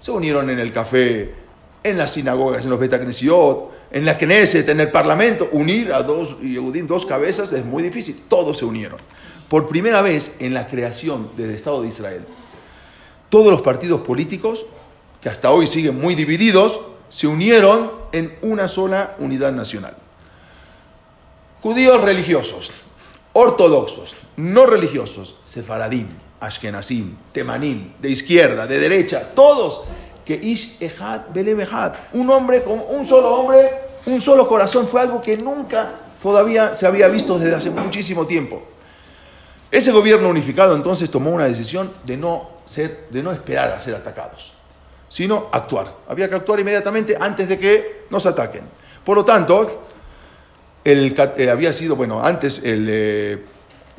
[0.00, 1.34] se unieron en el café,
[1.84, 5.48] en las sinagogas, en los Betacnesiot, en la Knesset, en el Parlamento.
[5.52, 8.98] Unir a dos Yehudim, dos cabezas, es muy difícil, todos se unieron.
[9.48, 12.24] Por primera vez en la creación del Estado de Israel,
[13.30, 14.66] todos los partidos políticos,
[15.20, 19.96] que hasta hoy siguen muy divididos, se unieron en una sola unidad nacional.
[21.60, 22.70] Judíos religiosos,
[23.32, 26.08] ortodoxos, no religiosos, sefaradín,
[26.40, 29.82] ashkenazim, temanim, de izquierda, de derecha, todos,
[30.28, 33.66] que ish ejad belebehad, un hombre con un solo hombre,
[34.04, 35.90] un solo corazón, fue algo que nunca
[36.22, 38.62] todavía se había visto desde hace muchísimo tiempo.
[39.70, 43.94] Ese gobierno unificado entonces tomó una decisión de no, ser, de no esperar a ser
[43.94, 44.52] atacados,
[45.08, 45.94] sino actuar.
[46.06, 48.64] Había que actuar inmediatamente antes de que nos ataquen.
[49.02, 49.84] Por lo tanto,
[50.84, 53.44] el, eh, había sido, bueno, antes, el, eh,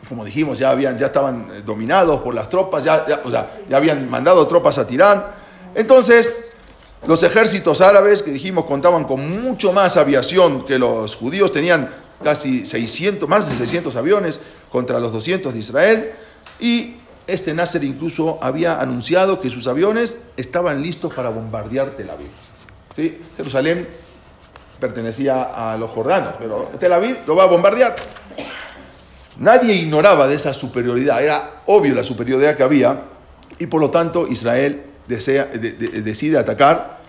[0.07, 4.07] como dijimos, ya, habían, ya estaban eh, dominados por las tropas, ya, ya, ya habían
[4.11, 5.38] mandado tropas a Tirán.
[5.75, 6.35] Entonces,
[7.07, 12.65] los ejércitos árabes, que dijimos contaban con mucho más aviación que los judíos, tenían casi
[12.65, 14.39] 600, más de 600 aviones
[14.71, 16.11] contra los 200 de Israel.
[16.59, 16.95] Y
[17.27, 22.29] este Nasser incluso había anunciado que sus aviones estaban listos para bombardear Tel Aviv.
[22.95, 23.21] ¿Sí?
[23.37, 23.87] Jerusalén
[24.79, 27.95] pertenecía a los jordanos, pero Tel Aviv lo va a bombardear.
[29.37, 33.03] Nadie ignoraba de esa superioridad, era obvio la superioridad que había,
[33.57, 36.99] y por lo tanto Israel decide atacar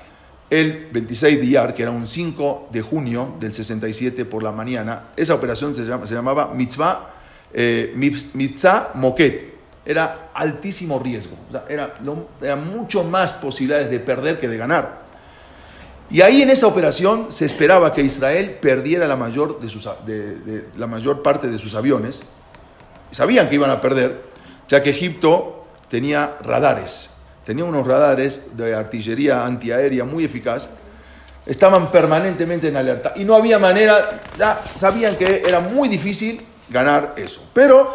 [0.51, 5.11] el 26 de Iyar, que era un 5 de junio del 67 por la mañana.
[5.17, 7.11] Esa operación se, se llamaba Mitzvah,
[7.53, 9.51] eh, Mitzvah Moket.
[9.85, 11.37] Era altísimo riesgo,
[11.69, 11.95] era,
[12.43, 15.01] era mucho más posibilidades de perder que de ganar.
[16.11, 20.67] Y ahí en esa operación se esperaba que Israel perdiera la mayor, de sus, de,
[20.77, 22.23] la mayor parte de sus aviones.
[23.13, 24.21] Sabían que iban a perder,
[24.69, 27.11] ya que Egipto tenía radares,
[27.45, 30.69] tenía unos radares de artillería antiaérea muy eficaz,
[31.47, 37.15] estaban permanentemente en alerta y no había manera, ya sabían que era muy difícil ganar
[37.17, 37.43] eso.
[37.53, 37.95] Pero,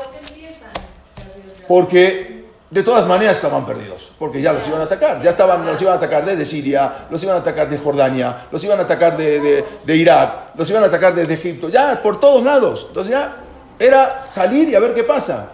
[1.68, 2.36] porque
[2.70, 5.94] de todas maneras estaban perdidos, porque ya los iban a atacar, ya estaban, los iban
[5.94, 9.64] a atacar desde Siria, los iban a atacar de Jordania, los iban a atacar de,
[9.88, 12.86] Irak, los iban a atacar desde Egipto, ya por todos lados.
[12.90, 13.38] Entonces ya
[13.80, 15.52] era salir y a ver qué pasa.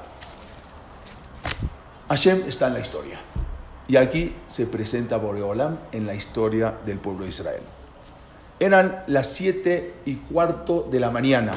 [2.09, 3.19] Hashem está en la historia.
[3.91, 7.59] Y aquí se presenta Boreolam en la historia del pueblo de Israel.
[8.57, 11.51] Eran las siete y cuarto de la mañana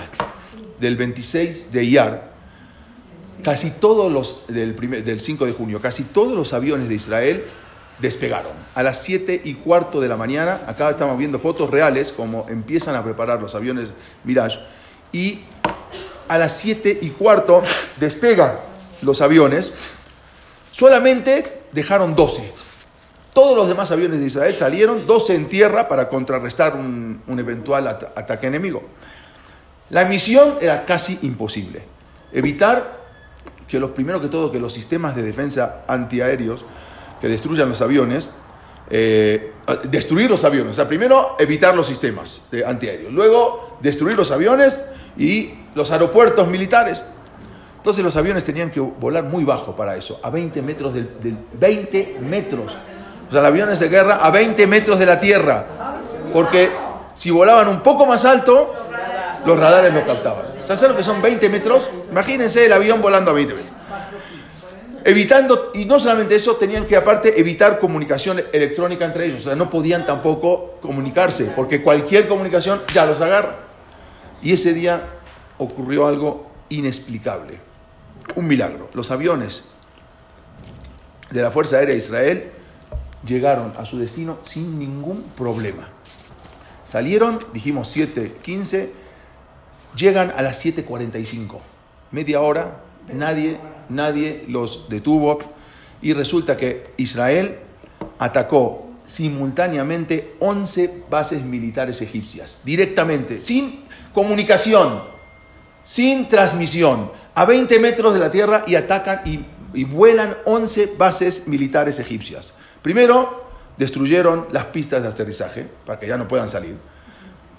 [0.81, 2.35] del 26 de Iyar,
[3.45, 7.45] Casi todos los, del, del 5 de junio, casi todos los aviones de Israel
[8.01, 8.53] despegaron.
[8.75, 12.97] A las 7 y cuarto de la mañana, acá estamos viendo fotos reales, como empiezan
[12.97, 13.93] a preparar los aviones
[14.25, 14.59] Mirage,
[15.13, 15.43] y
[16.27, 17.63] a las 7 y cuarto
[18.01, 18.55] despegan
[19.03, 19.73] los aviones,
[20.73, 22.53] solamente dejaron 12.
[23.33, 28.47] Todos los demás aviones de Israel salieron, 12 en tierra para contrarrestar un, eventual ataque
[28.47, 28.83] enemigo.
[29.91, 31.83] La misión era casi imposible.
[32.33, 33.05] Evitar
[33.67, 36.65] que los primero que todo que los sistemas de defensa antiaéreos
[37.21, 38.31] que destruyan los aviones
[38.91, 39.53] eh,
[39.85, 40.73] destruir los aviones.
[40.73, 44.81] O sea, primero evitar los sistemas antiaéreos, luego destruir los aviones
[45.17, 47.05] y los aeropuertos militares.
[47.85, 51.37] Entonces los aviones tenían que volar muy bajo para eso, a 20 metros del, del
[51.53, 52.75] 20 metros.
[53.29, 55.67] O sea, los aviones de guerra a 20 metros de la tierra.
[56.33, 56.71] Porque
[57.13, 58.73] si volaban un poco más alto,
[59.45, 60.47] los radares lo captaban.
[60.65, 61.91] ¿Sabes lo que son 20 metros?
[62.11, 63.73] Imagínense el avión volando a 20 metros.
[65.05, 69.43] Evitando, y no solamente eso, tenían que aparte evitar comunicación electrónica entre ellos.
[69.43, 73.57] O sea, no podían tampoco comunicarse, porque cualquier comunicación ya los agarra.
[74.43, 75.03] Y ese día
[75.59, 77.74] ocurrió algo inexplicable.
[78.37, 78.91] Un milagro.
[78.95, 79.69] Los aviones
[81.31, 82.51] de la Fuerza Aérea de Israel
[83.27, 85.89] llegaron a su destino sin ningún problema.
[86.85, 88.91] Salieron, dijimos 7.15,
[89.97, 91.59] llegan a las 7.45.
[92.11, 92.83] Media hora,
[93.13, 93.59] nadie,
[93.89, 95.39] nadie los detuvo
[96.03, 97.59] y resulta que Israel
[98.19, 105.03] atacó simultáneamente 11 bases militares egipcias, directamente, sin comunicación,
[105.83, 109.45] sin transmisión, a 20 metros de la tierra y atacan y,
[109.75, 112.55] y vuelan 11 bases militares egipcias.
[112.83, 113.45] Primero,
[113.77, 116.77] destruyeron las pistas de aterrizaje para que ya no puedan salir.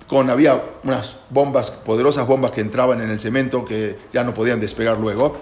[0.07, 4.59] Con, había unas bombas, poderosas bombas que entraban en el cemento que ya no podían
[4.59, 5.35] despegar luego.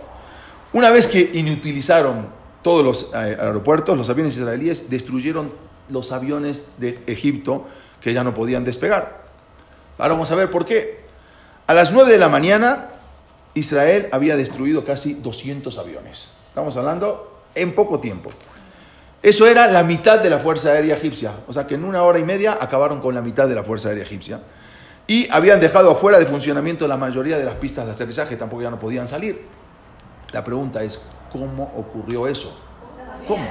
[0.71, 2.27] Una vez que inutilizaron
[2.61, 5.51] todos los eh, aeropuertos, los aviones israelíes destruyeron
[5.89, 7.67] los aviones de Egipto
[7.99, 9.23] que ya no podían despegar.
[9.97, 11.03] Ahora vamos a ver por qué.
[11.67, 12.89] A las 9 de la mañana,
[13.53, 16.31] Israel había destruido casi 200 aviones.
[16.47, 18.31] Estamos hablando en poco tiempo.
[19.21, 21.31] Eso era la mitad de la Fuerza Aérea Egipcia.
[21.47, 23.89] O sea que en una hora y media acabaron con la mitad de la Fuerza
[23.89, 24.41] Aérea Egipcia.
[25.07, 28.69] Y habían dejado afuera de funcionamiento la mayoría de las pistas de aterrizaje, tampoco ya
[28.69, 29.45] no podían salir.
[30.31, 32.57] La pregunta es, ¿cómo ocurrió eso?
[33.27, 33.45] ¿Cómo?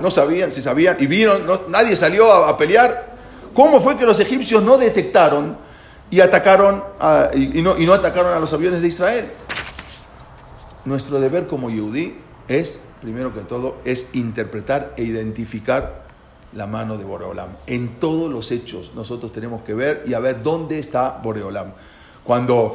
[0.00, 3.14] No sabían, si sabían, y vieron, no, nadie salió a, a, pelear.
[3.54, 5.56] ¿Cómo fue que los egipcios no detectaron
[6.10, 6.84] y atacaron
[7.34, 9.30] y, no, y no atacaron a los aviones de Israel?
[10.84, 16.04] Nuestro deber como Yehudí es primero que todo, es interpretar e identificar
[16.54, 17.50] la mano de Boreolam.
[17.66, 21.72] En todos los hechos nosotros tenemos que ver y a ver dónde está Boreolam.
[22.24, 22.72] Cuando,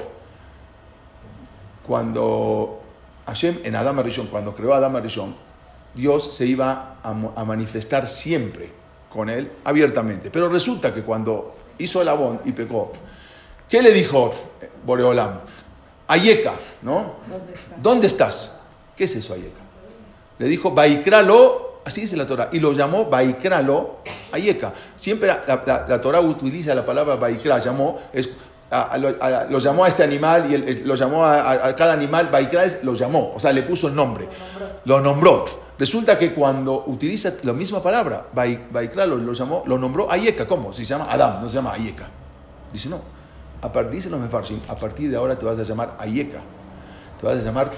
[1.88, 2.80] cuando
[3.26, 5.36] Hashem en Adam Arishon, cuando creó Adam Arishon,
[5.96, 8.72] Dios se iba a, a, manifestar siempre
[9.12, 10.30] con él abiertamente.
[10.30, 12.92] Pero resulta que cuando hizo el abón y pecó,
[13.70, 14.32] ¿qué le dijo
[14.86, 15.40] Boreolam?
[16.08, 17.14] Ayeka, ¿no?
[17.30, 17.76] ¿Dónde, está?
[17.78, 18.60] ¿Dónde estás?
[18.96, 19.70] ¿Qué es eso, Ayeka?
[20.40, 23.98] le dijo Baikralo, así dice la Torah, y lo llamó Baikralo
[24.32, 24.74] Ayeka.
[24.96, 28.32] Siempre la, la, la, Torah utiliza la palabra Baikra, llamó, es,
[28.72, 29.16] a, a, lo,
[29.50, 32.94] lo, llamó a este animal y el, lo llamó a, cada animal, Baikra es, lo
[32.96, 34.28] llamó, o sea, le puso el nombre,
[34.86, 35.46] lo nombró.
[35.78, 40.74] Resulta que cuando utiliza la misma palabra, Baikra lo, lo, llamó, lo nombró Ayeka, ¿cómo?
[40.74, 42.08] Si se llama Adam, no se llama Ayeka.
[42.72, 43.02] Dice, no,
[43.62, 44.12] a partir,
[44.68, 46.42] a partir de ahora te vas a llamar Ayeka,
[47.20, 47.72] te vas a llamar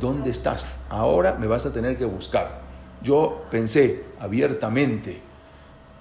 [0.00, 0.74] ¿dónde estás?
[0.88, 2.62] Ahora me vas a tener que buscar.
[3.02, 5.20] Yo pensé abiertamente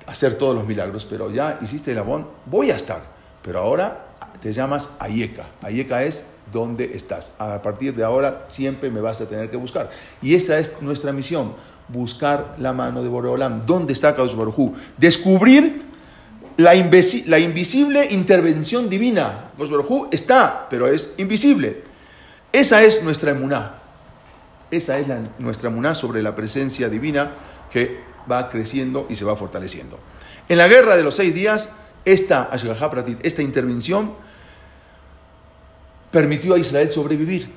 [0.06, 3.02] hacer todos los milagros, pero ya hiciste el abón, voy a estar.
[3.42, 4.08] Pero ahora
[4.40, 5.46] te llamas Ayeka.
[5.62, 7.34] Ayeka es dónde estás.
[7.40, 9.90] A partir de ahora siempre me vas a tener que buscar.
[10.22, 11.56] Y esta es nuestra misión,
[11.88, 13.66] buscar la mano de Boreolam.
[13.66, 15.91] ¿Dónde está Kadosh Baruj Descubrir
[16.62, 19.52] la, la, invisible intervención divina.
[19.58, 21.84] Baruj está, pero es invisible.
[22.52, 23.80] Esa es nuestra emuná.
[24.70, 25.08] Esa es
[25.40, 27.32] nuestra emuná sobre la presencia divina
[27.72, 30.00] que va creciendo y se va fortaleciendo.
[30.48, 31.70] En la guerra de los seis días,
[32.06, 32.50] esta
[33.24, 34.14] esta intervención,
[36.12, 37.50] permitió a Israel sobrevivir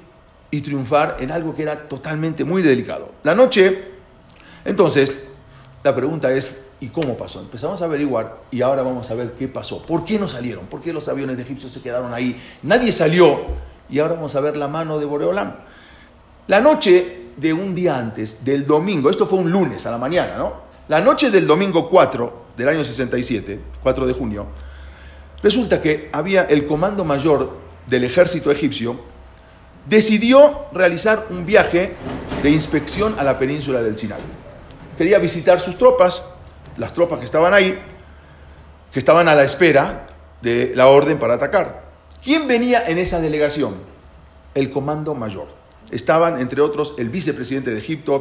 [0.51, 3.13] y triunfar en algo que era totalmente muy delicado.
[3.25, 3.85] La noche,
[4.65, 5.19] entonces,
[5.83, 7.41] la pregunta es, ¿y cómo pasó?
[7.41, 9.81] Empezamos a averiguar y ahora vamos a ver qué pasó.
[9.81, 10.67] ¿Por qué no salieron?
[10.67, 12.39] ¿Por qué los aviones de Egipto se quedaron ahí?
[12.63, 13.41] Nadie salió
[13.89, 15.55] y ahora vamos a ver la mano de Boreolam.
[16.47, 20.37] La noche de un día antes, del domingo, esto fue un lunes a la mañana,
[20.37, 20.65] ¿no?
[20.89, 24.47] La noche del domingo 4 del año 67, 4 de junio,
[25.43, 27.57] resulta que había el comando mayor
[27.87, 29.01] del ejército egipcio,
[29.87, 31.95] decidió realizar un viaje
[32.43, 34.21] de inspección a la península del Sinai.
[34.99, 36.23] Quería visitar sus tropas,
[36.77, 37.79] las tropas que estaban ahí,
[38.93, 40.07] que estaban a la espera
[40.41, 41.85] de la orden para atacar.
[42.23, 43.75] ¿Quién venía en esa delegación?
[44.55, 45.49] El comando mayor.
[45.91, 48.21] Estaban, entre otros, el vicepresidente de Egipto,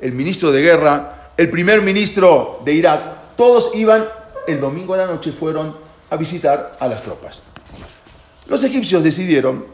[0.00, 3.36] el ministro de guerra, el primer ministro de Irak.
[3.36, 4.06] Todos iban,
[4.46, 5.76] el domingo de la noche fueron
[6.10, 7.44] a visitar a las tropas.
[8.46, 9.64] Los egipcios decidieron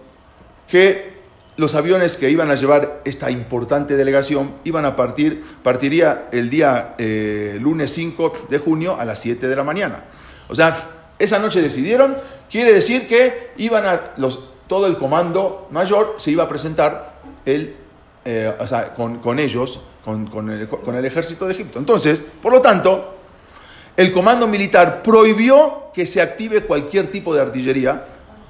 [0.68, 1.15] que
[1.56, 6.94] los aviones que iban a llevar esta importante delegación iban a partir, partiría el día
[6.98, 10.04] eh, lunes 5 de junio a las 7 de la mañana.
[10.48, 10.76] O sea,
[11.18, 12.16] esa noche decidieron,
[12.50, 17.74] quiere decir que iban a los, todo el comando mayor se iba a presentar eh,
[18.94, 21.78] con, con ellos, con, con el, con el ejército de Egipto.
[21.78, 23.14] Entonces, por lo tanto,
[23.96, 28.04] el comando militar prohibió que se active cualquier tipo de artillería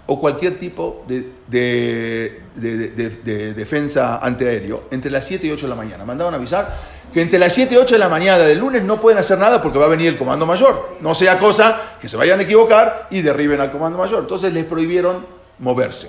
[0.09, 5.67] o cualquier tipo de, de- de- de- de defensa antiaéreo entre las 7 y 8
[5.67, 6.05] de la mañana.
[6.05, 6.77] Mandaron a avisar
[7.13, 9.61] que entre las 7 y 8 de la mañana del lunes no pueden hacer nada
[9.61, 10.97] porque va a venir el comando mayor.
[11.01, 14.21] No sea cosa que se vayan a equivocar y derriben al comando mayor.
[14.21, 15.27] Entonces les prohibieron
[15.59, 16.09] moverse.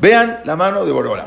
[0.00, 1.26] Vean la mano de Borola.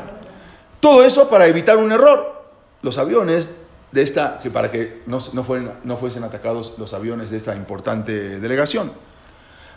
[0.80, 2.44] Todo eso para evitar un error.
[2.82, 3.50] Los aviones
[3.92, 7.54] de esta, que para que no, no fueren- no fuesen atacados los aviones de esta
[7.54, 8.92] importante delegación.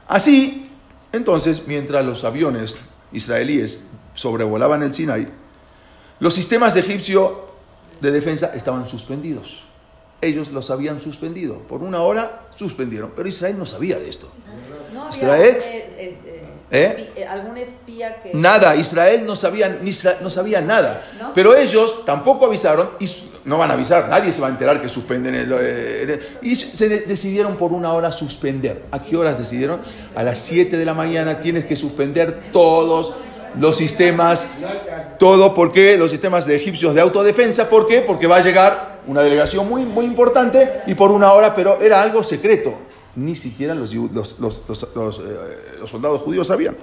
[0.08, 0.70] Así,
[1.12, 2.78] entonces, mientras los aviones
[3.12, 3.84] israelíes
[4.14, 5.28] sobrevolaban el Sinai,
[6.20, 7.32] los sistemas egipcios
[8.01, 9.64] de defensa estaban suspendidos.
[10.22, 11.60] Ellos los habían suspendido.
[11.60, 14.30] Por una hora suspendieron, pero Israel no sabía de esto.
[14.93, 15.57] No Israel.
[15.64, 16.18] eh, eh,
[16.72, 17.12] ¿Eh?
[17.16, 18.32] espi- eh, algún espía que...
[18.34, 19.91] Nada, Israel no sabía, ni
[20.22, 21.10] no sabía nada.
[21.18, 21.32] ¿No?
[21.34, 23.07] Pero ellos tampoco avisaron, y
[23.46, 27.02] no van a avisar, nadie se va a enterar que suspenden eh, y se de-
[27.02, 28.86] decidieron por una hora suspender.
[28.92, 29.80] ¿A qué horas decidieron?
[30.16, 33.14] A las 7 de la mañana tienes que suspender todos
[33.60, 34.48] los sistemas,
[35.18, 35.98] todo, ¿por qué?
[35.98, 38.02] Los sistemas de egipcios de autodefensa, ¿por qué?
[38.02, 42.02] Porque va a llegar una delegación muy, muy importante y por una hora, pero era
[42.02, 42.76] algo secreto.
[43.16, 44.62] Ni siquiera los, los- los-
[45.20, 46.78] eh, los soldados judíos sabían.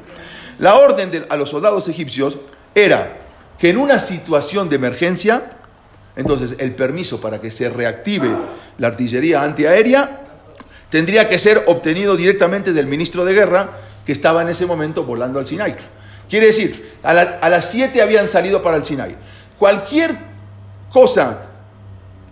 [0.59, 2.37] La orden de- a los soldados egipcios
[2.75, 3.19] era
[3.59, 5.56] que en una situación de emergencia,
[6.17, 8.29] entonces el permiso para que se reactive
[8.79, 10.23] la artillería antiaérea
[10.91, 13.71] tendría que ser obtenido directamente del ministro de guerra
[14.05, 15.77] que estaba en ese momento volando al Sinai.
[16.29, 19.17] Quiere decir, a, a las 7 habían salido para el Sinai.
[19.59, 20.17] Cualquier
[20.91, 21.47] cosa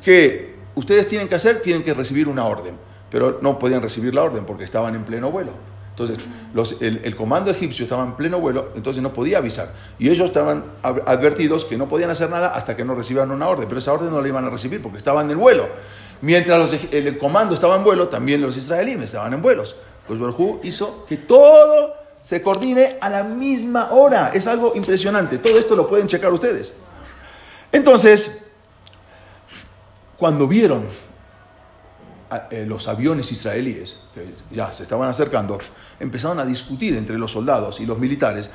[0.03, 2.77] que ustedes tienen que hacer, tienen que recibir una orden,
[3.11, 5.53] pero no podían recibir la orden porque estaban en pleno vuelo.
[5.97, 6.19] Entonces,
[6.53, 9.73] los- el, el comando egipcio estaba en pleno vuelo, entonces no podía avisar.
[9.99, 13.47] Y ellos estaban ad- advertidos que no podían hacer nada hasta que no recibieran una
[13.47, 15.69] orden, pero esa orden no la iban a recibir porque estaban en el vuelo.
[16.21, 19.77] Mientras el, comando estaba en vuelo, también los israelíes estaban en vuelos.
[20.09, 24.31] Pues Barjú hizo que todo se coordine a la misma hora.
[24.35, 25.39] Es algo impresionante.
[25.39, 26.75] Todo esto lo pueden checar ustedes.
[27.71, 28.45] Entonces,
[30.17, 30.87] cuando vieron
[32.67, 35.59] los aviones israelíes, que ya se estaban acercando,
[36.01, 38.51] empezaron a discutir entre los soldados y los militares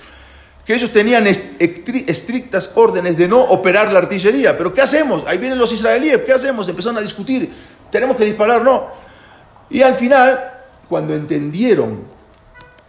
[0.65, 4.55] que ellos tenían est- estri- estrictas órdenes de no operar la artillería.
[4.55, 5.23] Pero ¿qué hacemos?
[5.25, 6.69] Ahí vienen los israelíes, ¿qué hacemos?
[6.69, 7.51] Empezaron a discutir,
[7.89, 8.88] tenemos que disparar, no.
[9.71, 10.51] Y al final,
[10.88, 12.03] cuando entendieron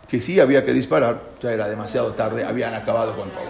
[0.06, 3.42] que sí había que disparar, ya era demasiado tarde, habían acabado con todo.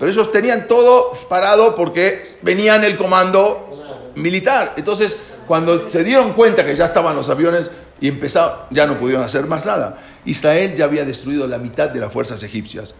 [0.00, 4.72] Pero ellos tenían todo parado porque venían el comando militar.
[4.76, 5.16] Entonces,
[5.46, 7.70] cuando se dieron cuenta que ya estaban los aviones
[8.00, 9.98] y empezaron, ya no pudieron hacer más nada.
[10.24, 12.94] Israel ya había destruido la mitad de las fuerzas egipcias.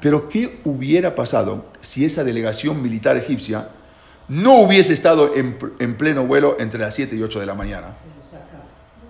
[0.00, 3.68] Pero ¿qué hubiera pasado si esa delegación militar egipcia
[4.28, 7.88] no hubiese estado en, en pleno vuelo entre las 7 y 8 de la mañana?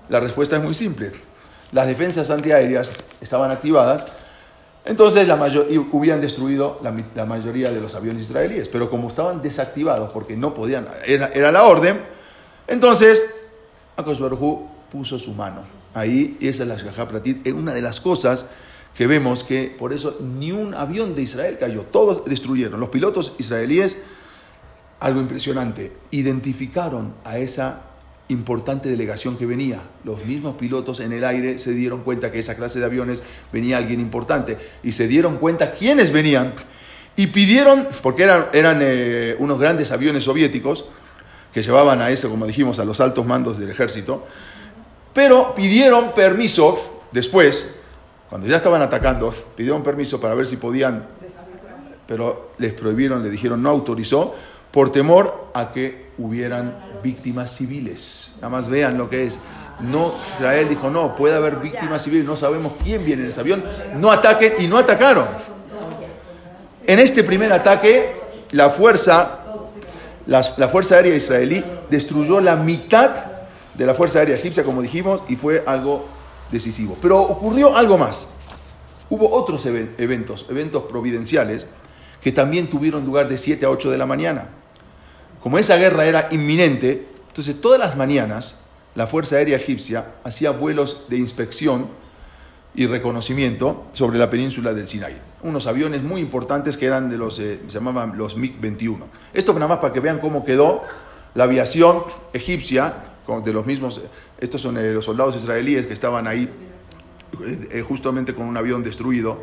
[0.09, 1.13] La respuesta es muy simple.
[1.73, 4.07] Las defensas antiaéreas estaban activadas,
[4.85, 5.37] entonces la
[5.93, 8.67] hubieran destruido la, la mayoría de los aviones israelíes.
[8.69, 12.01] Pero como estaban desactivados porque no podían, era, era la orden,
[12.71, 13.23] entonces
[13.97, 14.21] Akash
[14.91, 15.63] puso su mano
[15.95, 18.47] ahí, y esa es la Shgaha Pratit, una de las cosas
[18.95, 22.81] que vemos que por eso ni un avión de Israel cayó, todos destruyeron.
[22.81, 23.99] Los pilotos israelíes,
[24.99, 27.83] algo impresionante, identificaron a esa
[28.29, 29.81] importante delegación que venía.
[30.05, 33.77] Los mismos pilotos en el aire se dieron cuenta que esa clase de aviones venía
[33.77, 36.55] alguien importante y se dieron cuenta quiénes venían
[37.17, 40.87] y pidieron, porque eran, eran eh, unos grandes aviones soviéticos
[41.53, 44.25] que llevaban a eso, como dijimos, a los altos mandos del ejército,
[45.13, 47.77] pero pidieron permiso después,
[48.29, 51.05] cuando ya estaban atacando, pidieron permiso para ver si podían,
[52.07, 54.35] pero les prohibieron, le dijeron no autorizó,
[54.71, 58.35] por temor a que hubieran víctimas civiles.
[58.37, 59.41] Nada más vean lo que es.
[59.81, 63.65] No, Israel dijo, no, puede haber víctimas civiles, no sabemos quién viene en ese avión,
[63.97, 65.27] no ataquen y no atacaron.
[66.87, 68.15] En este primer ataque,
[68.51, 69.40] la fuerza,
[70.57, 73.11] la Fuerza Aérea Israelí destruyó la mitad
[73.75, 76.07] de la Fuerza Aérea Egipcia, como dijimos, y fue algo
[76.51, 76.97] decisivo.
[77.03, 78.29] Pero ocurrió algo más.
[79.09, 81.67] Hubo otros eve- eventos, eventos providenciales,
[82.21, 84.49] que también tuvieron lugar de 7 a 8 de la mañana.
[85.43, 88.61] Como esa guerra era inminente, entonces todas las mañanas
[88.95, 91.89] la Fuerza Aérea Egipcia hacía vuelos de inspección
[92.75, 95.17] y reconocimiento sobre la península del Sinai.
[95.43, 99.05] Unos aviones muy importantes que eran de los, eh, se llamaban los MiG-21.
[99.33, 100.83] Esto nada más para que vean cómo quedó
[101.35, 106.27] la aviación egipcia, de los mismos, eh, estos son eh, los soldados israelíes que estaban
[106.27, 106.51] ahí
[107.71, 109.39] eh, justamente con un avión destruido.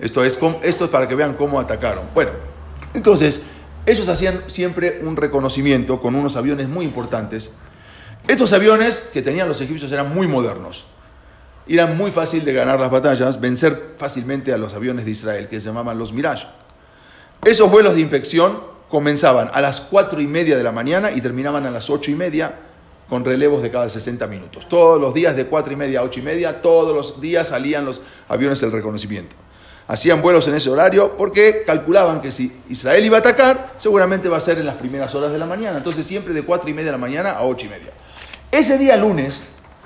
[0.00, 2.04] Esto es, esto es para que vean cómo atacaron.
[2.14, 2.30] Bueno,
[2.94, 3.42] entonces,
[3.86, 7.54] ellos hacían siempre un reconocimiento con unos aviones muy importantes.
[8.28, 10.86] Estos aviones que tenían los egipcios eran muy modernos.
[11.66, 15.60] Era muy fácil de ganar las batallas, vencer fácilmente a los aviones de Israel, que
[15.60, 16.46] se llamaban los Mirage.
[17.44, 21.64] Esos vuelos de inspección comenzaban a las 4 y media de la mañana y terminaban
[21.64, 22.54] a las 8 y media
[23.08, 24.68] con relevos de cada 60 minutos.
[24.68, 27.84] Todos los días de 4 y media a 8 y media, todos los días salían
[27.84, 29.34] los aviones del reconocimiento.
[29.86, 34.38] Hacían vuelos en ese horario porque calculaban que si Israel iba a atacar, seguramente va
[34.38, 35.78] a ser en las primeras horas de la mañana.
[35.78, 37.92] Entonces siempre de 4 y media de la mañana a 8 y media.
[38.50, 39.44] Ese día lunes,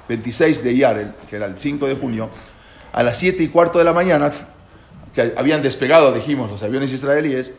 [0.09, 2.31] 26 de Iyar, que era el 5 de junio,
[2.93, 4.33] a las 7 y cuarto de la mañana,
[5.15, 7.53] que habían despegado, dijimos, los aviones israelíes,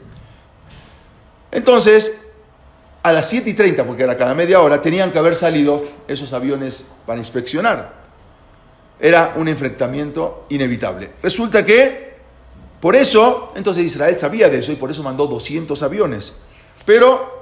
[1.52, 2.22] entonces,
[3.02, 6.34] a las 7 y 30, porque era cada media hora, tenían que haber salido esos
[6.34, 7.94] aviones para inspeccionar.
[9.00, 11.12] Era un enfrentamiento inevitable.
[11.24, 12.18] Resulta que,
[12.80, 16.34] por eso, entonces Israel sabía de eso y por eso mandó 200 aviones.
[16.86, 17.39] Pero,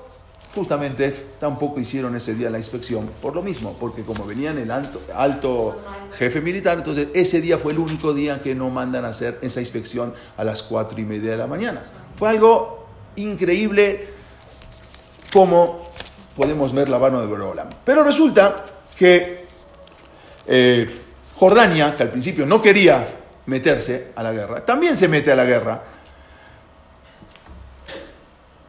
[0.57, 4.99] justamente, tampoco hicieron ese día la inspección por lo mismo, porque como venían el alto,
[5.13, 5.77] alto
[6.17, 9.59] jefe militar, entonces ese día fue el único día que no mandan a hacer esa
[9.59, 11.83] inspección a las 4 y media de la mañana.
[12.15, 12.87] Fue algo
[13.17, 14.09] increíble
[15.31, 15.91] cómo
[16.35, 17.69] podemos ver la mano de Borolam.
[17.85, 18.55] Pero resulta
[18.97, 19.45] que
[20.47, 20.87] eh,
[21.35, 23.05] Jordania, que al principio no quería
[23.45, 25.83] meterse a la guerra, también se mete a la guerra.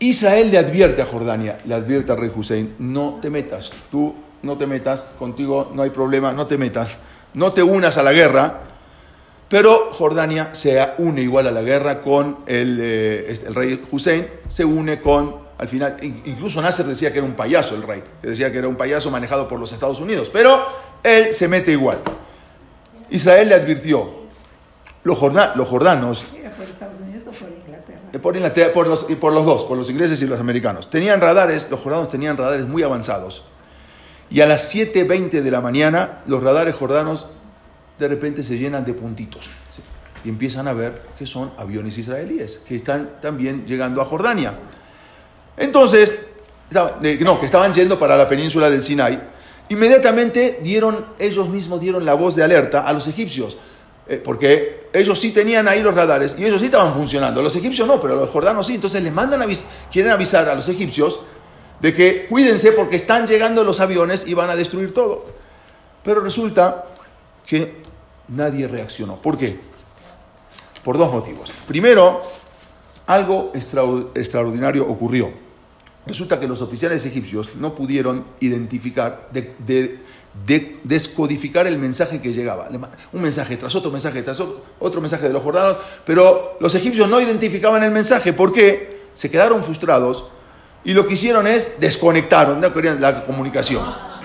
[0.01, 4.57] Israel le advierte a Jordania, le advierte al rey Hussein, no te metas, tú no
[4.57, 6.90] te metas, contigo no hay problema, no te metas,
[7.34, 8.61] no te unas a la guerra,
[9.49, 14.64] pero Jordania se une igual a la guerra con el, eh, este, rey Hussein, se
[14.64, 18.53] une con, al final, in- incluso Nasser decía que era un payaso el rey, decía
[18.53, 20.64] que era un payaso manejado por los Estados Unidos, pero
[21.03, 21.99] él se mete igual.
[23.11, 24.11] Israel le advirtió,
[25.03, 27.99] los, jordanos ¿Era por Estados Unidos o por Inglaterra?
[28.07, 30.90] eh, Por, Inglaterra, por, los, por los dos, por los ingleses y los americanos.
[30.90, 33.44] Tenían radares, los jordanos tenían radares muy avanzados.
[34.30, 37.26] Y a las 7.20 de la mañana, los radares jordanos
[37.98, 39.48] de repente se llenan de puntitos.
[40.24, 44.54] Y empiezan a ver que son aviones israelíes, que están también llegando a Jordania.
[45.56, 46.26] Entonces,
[47.02, 49.20] eh, no, que estaban yendo para la península del Sinai.
[49.70, 53.56] Inmediatamente dieron, ellos mismos dieron la voz de alerta a los egipcios,
[54.09, 57.42] eh, porque ellos sí tenían ahí los radares y ellos sí estaban funcionando.
[57.42, 58.74] Los egipcios no, pero los jordanos sí.
[58.76, 61.20] Entonces les mandan avis quieren avisar a los egipcios
[61.80, 65.26] de que cuídense porque están llegando los aviones y van a destruir todo.
[66.02, 66.86] Pero resulta
[67.46, 67.82] que
[68.28, 69.16] nadie reaccionó.
[69.16, 69.59] ¿Por qué?
[70.82, 71.50] Por dos motivos.
[71.66, 72.22] Primero,
[73.06, 75.30] algo extraor- extraordinario ocurrió.
[76.06, 79.98] Resulta que los oficiales egipcios no pudieron identificar, de, de-
[80.47, 82.68] de- descodificar el mensaje que llegaba.
[83.12, 87.09] Un mensaje tras otro mensaje tras otro, otro mensaje de los jordanos, pero los egipcios
[87.09, 88.33] no identificaban el mensaje.
[88.33, 88.99] ¿Por qué?
[89.14, 90.26] Se quedaron frustrados
[90.85, 92.68] y lo que hicieron es desconectaron, no
[93.01, 93.83] la comunicación.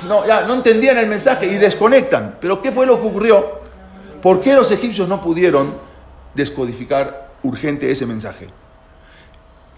[0.08, 2.38] No, ya, no entendían el mensaje y desconectan.
[2.40, 3.62] Pero ¿qué fue lo que ocurrió?
[4.22, 5.78] ¿Por qué los egipcios no pudieron
[6.36, 8.48] descodificar urgente ese mensaje?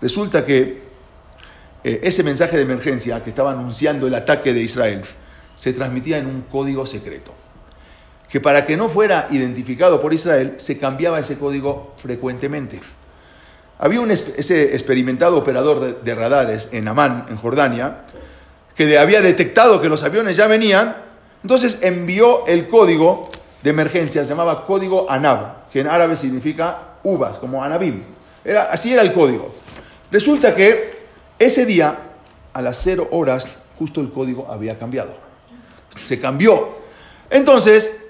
[0.01, 0.83] Resulta que
[1.83, 5.01] eh, ese mensaje de emergencia que estaba anunciando el ataque de Israel
[5.55, 7.31] se transmitía en un código secreto.
[8.29, 12.79] Que para que no fuera identificado por Israel, se cambiaba ese código frecuentemente.
[13.79, 18.01] Había un ese experimentado operador de- radares en Amán, en Jordania,
[18.75, 20.95] que había detectado que los aviones ya venían,
[21.43, 23.29] entonces envió el código
[23.63, 28.01] de emergencia, se llamaba código ANAB, que en árabe significa uvas, como Anabim.
[28.43, 29.53] Era, así era el código.
[30.11, 31.05] Resulta que
[31.39, 31.97] ese día,
[32.53, 35.15] a las cero horas, justo el código había cambiado.
[35.95, 36.75] Se cambió.
[37.29, 38.05] Entonces,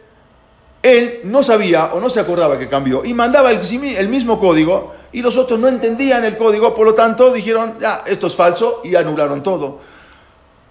[0.85, 5.23] él no sabía o no se acordaba que cambió y mandaba el, mismo código y
[5.23, 8.93] los otros no entendían el código, por lo tanto dijeron, ya, esto es falso y
[8.95, 9.79] anularon todo.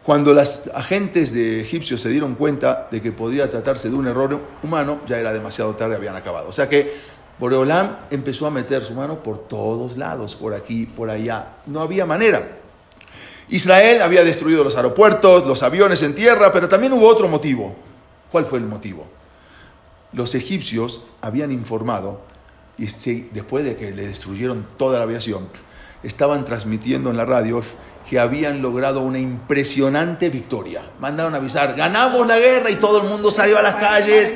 [0.05, 4.39] Cuando los agentes de egipcios se dieron cuenta de que podría tratarse de un error
[4.63, 6.49] humano, ya era demasiado tarde, habían acabado.
[6.49, 6.95] O sea que
[7.41, 11.57] Boreolam empezó a meter su mano por todos lados, por aquí, por allá.
[11.67, 12.59] No había manera.
[13.49, 17.75] Israel había destruido los aeropuertos, los aviones en tierra, pero también hubo otro motivo.
[18.31, 19.07] ¿Cuál fue el motivo?
[20.13, 22.21] Los egipcios habían informado,
[22.79, 22.87] y
[23.33, 25.49] después de que le destruyeron toda la aviación,
[26.03, 27.61] estaban transmitiendo en la radio
[28.09, 30.83] que habían logrado una impresionante victoria.
[31.01, 34.35] Mandaron a avisar, ganamos la guerra y todo el mundo salió a las calles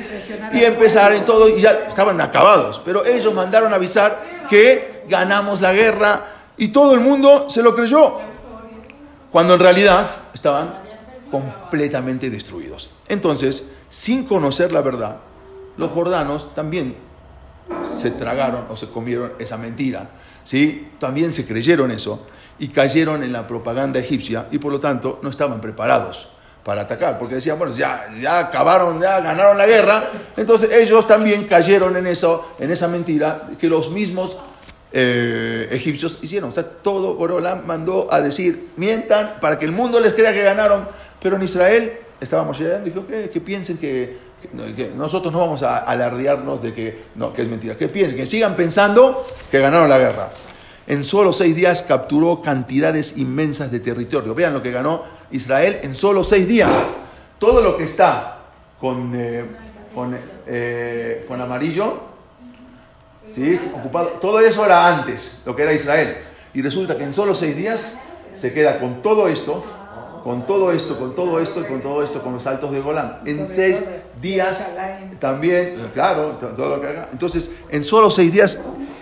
[0.53, 2.81] y empezaron y todo, y ya estaban acabados.
[2.83, 6.25] Pero ellos mandaron a avisar que ganamos la guerra
[6.57, 8.28] y todo el mundo se lo creyó.
[9.31, 10.73] Cuando en realidad estaban
[11.29, 12.89] completamente destruidos.
[13.07, 15.17] Entonces, sin conocer la verdad,
[15.77, 16.95] los jordanos también
[17.87, 20.09] se tragaron o se comieron esa mentira.
[20.43, 20.91] ¿sí?
[20.99, 22.25] También se creyeron eso
[22.57, 26.29] y cayeron en la propaganda egipcia y por lo tanto no estaban preparados
[26.63, 30.03] para atacar, porque decían, bueno, ya, ya acabaron, ya ganaron la guerra,
[30.35, 34.35] entonces ellos también cayeron en eso, en esa mentira que los mismos
[34.91, 36.49] eh, egipcios hicieron.
[36.49, 40.43] O sea, todo Borolam mandó a decir, mientan para que el mundo les crea que
[40.43, 40.87] ganaron,
[41.21, 44.29] pero en Israel estábamos llegando dijo que, que piensen que,
[44.95, 48.55] nosotros no vamos a alardearnos de que, no, que es mentira, que piensen, que sigan
[48.55, 50.29] pensando que ganaron la guerra
[50.89, 54.33] en solo seis días capturó cantidades inmensas de territorio.
[54.33, 56.81] Vean lo que ganó Israel en solo seis días.
[57.37, 58.39] Todo lo que está
[58.81, 59.45] con, eh,
[59.93, 60.17] con,
[60.47, 62.08] eh, con, amarillo,
[63.29, 63.59] ¿sí?
[63.75, 66.17] ocupado, todo eso era antes, lo que era Israel.
[66.53, 67.93] Y resulta que en solo seis días
[68.33, 69.63] se queda con todo esto,
[70.23, 73.21] con todo esto, con todo esto y con todo esto, con los saltos de Golán.
[73.25, 73.83] En seis
[74.21, 74.65] días
[75.19, 77.09] también, claro, todo lo que haga.
[77.11, 78.59] Entonces, en solo seis días,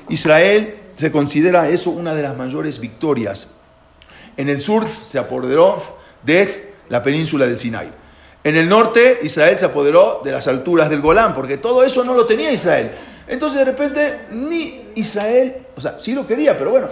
[0.09, 3.49] Israel se considera eso una de las mayores victorias.
[4.35, 5.77] En el sur se apoderó
[6.23, 7.89] de la península del Sinai.
[8.43, 12.13] En el norte Israel se apoderó de las alturas del Golán, porque todo eso no
[12.13, 12.91] lo tenía Israel.
[13.27, 16.89] Entonces de repente ni Israel, o sea, sí lo quería, pero bueno,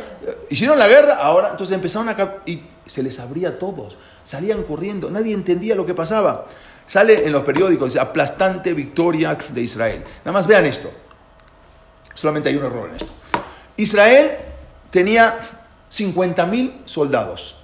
[0.49, 2.35] hicieron la guerra, ahora entonces empezaron a...
[2.45, 6.45] y se les abría a todos, salían corriendo, nadie entendía lo que pasaba.
[6.87, 10.03] Sale en los periódicos, dice, aplastante victoria de Israel.
[10.19, 10.91] Nada más vean esto.
[12.13, 13.11] Solamente hay un error en esto.
[13.77, 14.31] Israel
[14.91, 15.39] tenía
[15.91, 17.55] 50.000 soldados,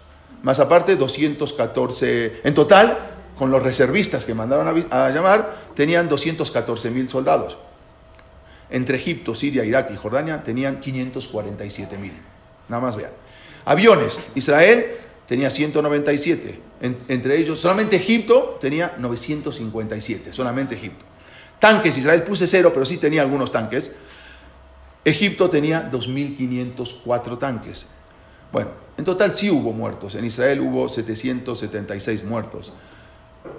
[0.44, 2.98] más aparte 214, en total,
[3.38, 7.58] con los reservistas que mandaron a, llamar, tenían 214.000 soldados.
[8.72, 12.12] Entre Egipto, Siria, Irak y Jordania tenían 547.000.
[12.70, 13.12] Nada más vean.
[13.66, 14.86] Aviones, Israel
[15.28, 16.60] tenía 197.
[16.82, 21.06] entre ellos, solamente Egipto tenía 957, solamente Egipto.
[21.60, 23.94] Tanques, Israel puse cero, pero sí tenía algunos tanques.
[25.06, 27.88] Egipto tenía 2.504 tanques.
[28.52, 30.16] Bueno, en total sí hubo muertos.
[30.16, 32.74] En Israel hubo 776 muertos.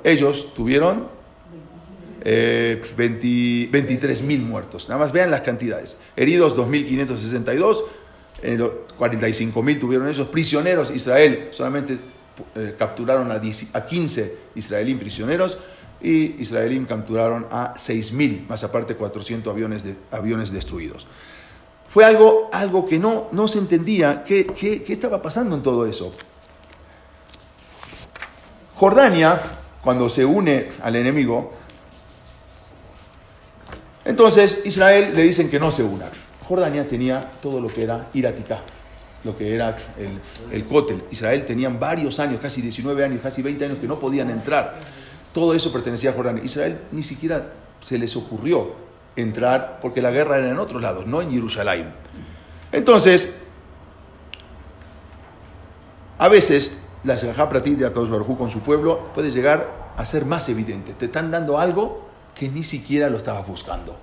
[0.04, 1.08] Ellos tuvieron
[2.24, 4.88] eh, 23.000 muertos.
[4.88, 5.98] Nada más vean las cantidades.
[6.16, 7.84] Heridos 2.562,
[8.42, 8.58] eh,
[8.98, 10.28] 45.000 tuvieron ellos.
[10.28, 11.98] Prisioneros, Israel solamente
[12.54, 15.58] eh, capturaron a, 15 israelíes prisioneros
[16.00, 21.06] y israelíes capturaron a 6.000, más aparte 400 aviones, de, aviones destruidos.
[21.88, 26.10] Fue algo, algo que no, no se entendía qué, qué, estaba pasando en todo eso.
[28.74, 29.38] Jordania,
[29.82, 31.52] cuando se une al enemigo,
[34.04, 36.06] entonces Israel le dicen que no se una.
[36.42, 38.60] Jordania tenía todo lo que era Iratica,
[39.24, 41.02] lo que era el, el.
[41.10, 44.78] Israel tenían varios años, casi 19 años, casi 20 años que no podían entrar.
[45.32, 46.42] Todo eso pertenecía a Jordania.
[46.44, 48.74] Israel ni siquiera se les ocurrió
[49.16, 51.92] entrar, porque la guerra era en otros lados, no en Jerusalén.
[52.72, 53.36] Entonces,
[56.18, 56.72] a veces
[57.04, 60.92] la Shagajá Pratit de Akadosh con su pueblo puede llegar a ser más evidente.
[60.94, 63.96] Te están dando algo que ni siquiera lo estabas buscando.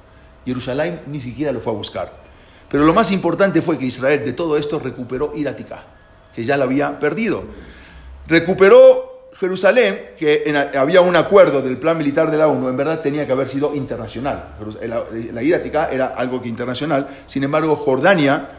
[0.45, 2.13] Jerusalén ni siquiera lo fue a buscar.
[2.69, 5.83] Pero lo más importante fue que Israel de todo esto recuperó Iratica,
[6.33, 7.43] que ya la había perdido.
[8.27, 13.25] Recuperó Jerusalén, que había un acuerdo del plan militar de la ONU, en verdad tenía
[13.25, 14.55] que haber sido internacional.
[14.81, 17.07] La, la irática era algo que internacional.
[17.25, 18.49] Sin embargo, Jordania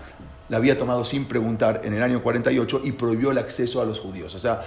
[0.49, 4.01] la había tomado sin preguntar en el año 48 y prohibió el acceso a los
[4.01, 4.35] judíos.
[4.35, 4.63] O sea,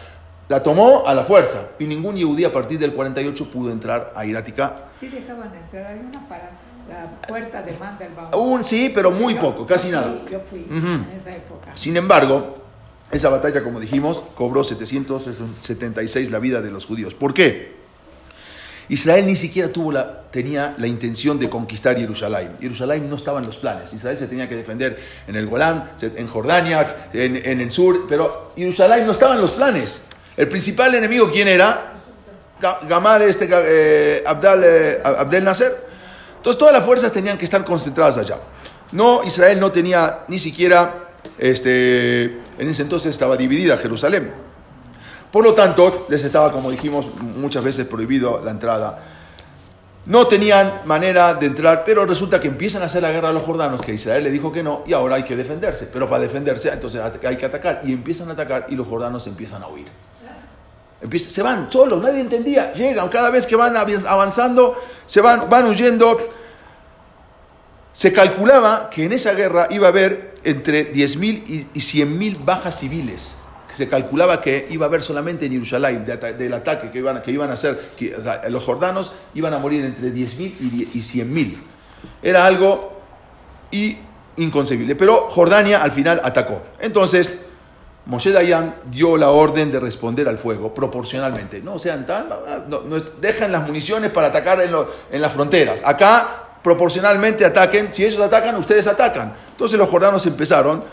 [0.49, 4.25] la tomó a la fuerza y ningún judío a partir del 48 pudo entrar a
[4.25, 4.85] Irática.
[4.99, 6.51] Sí dejaban entrar, hay una para
[6.89, 8.33] la puerta de Mandelbaum.
[8.35, 10.21] Un sí, pero muy poco, casi nada.
[10.29, 11.71] Yo fui en esa época.
[11.75, 12.55] Sin embargo,
[13.11, 17.13] esa batalla, como dijimos, cobró 776 la vida de los judíos.
[17.13, 17.83] ¿Por qué?
[18.89, 22.51] Israel ni siquiera tuvo la, tenía la intención de conquistar Jerusalén.
[22.59, 23.93] Jerusalén no estaba en los planes.
[23.93, 29.05] Israel se tenía que defender en el Golán, en Jordania, en, el sur, pero Jerusalén
[29.05, 30.03] no estaba en los planes.
[30.35, 31.93] El principal enemigo, ¿quién era?
[32.87, 35.73] Gamal, este, eh, Abdel, eh, Abdel Nasser.
[36.37, 38.37] Entonces todas las fuerzas tenían que estar concentradas allá.
[38.91, 41.03] No, Israel no tenía ni siquiera
[41.37, 44.33] este, en ese entonces estaba dividida Jerusalén.
[45.31, 49.03] Por lo tanto, les estaba, como dijimos, muchas veces prohibido la entrada.
[50.05, 53.43] no tenían manera de entrar, pero resulta que empiezan a hacer la guerra a los
[53.43, 55.89] jordanos, que Israel le dijo que no, y ahora hay que defenderse.
[55.91, 57.81] Pero para defenderse, entonces hay que atacar.
[57.85, 59.87] Y empiezan a atacar y los jordanos empiezan a huir.
[61.17, 62.73] Se van solos, nadie entendía.
[62.73, 64.75] Llegan, cada vez que van avanzando,
[65.05, 66.17] se van, van huyendo.
[67.93, 72.79] Se calculaba que en esa guerra iba a haber entre 10.000 y, y 100.000 bajas
[72.79, 73.37] civiles.
[73.73, 77.49] Se calculaba que iba a haber solamente en Jerusalén, del ataque que iban, que iban
[77.49, 78.15] a hacer, que,
[78.49, 81.55] los jordanos iban a morir entre 10.000 y, die- y 100.000.
[82.21, 82.99] Era algo
[84.37, 84.95] inconcebible.
[84.95, 86.61] Pero Jordania al final atacó.
[86.79, 87.39] Entonces,
[88.05, 91.61] Moshe Dayan dio la orden de responder al fuego proporcionalmente.
[91.61, 92.27] No sean tan.
[92.67, 95.81] no- dejan las municiones para atacar en, las fronteras.
[95.85, 97.93] Acá, proporcionalmente ataquen.
[97.93, 99.33] Si ellos atacan, ustedes atacan.
[99.51, 100.83] Entonces los jordanos empezaron.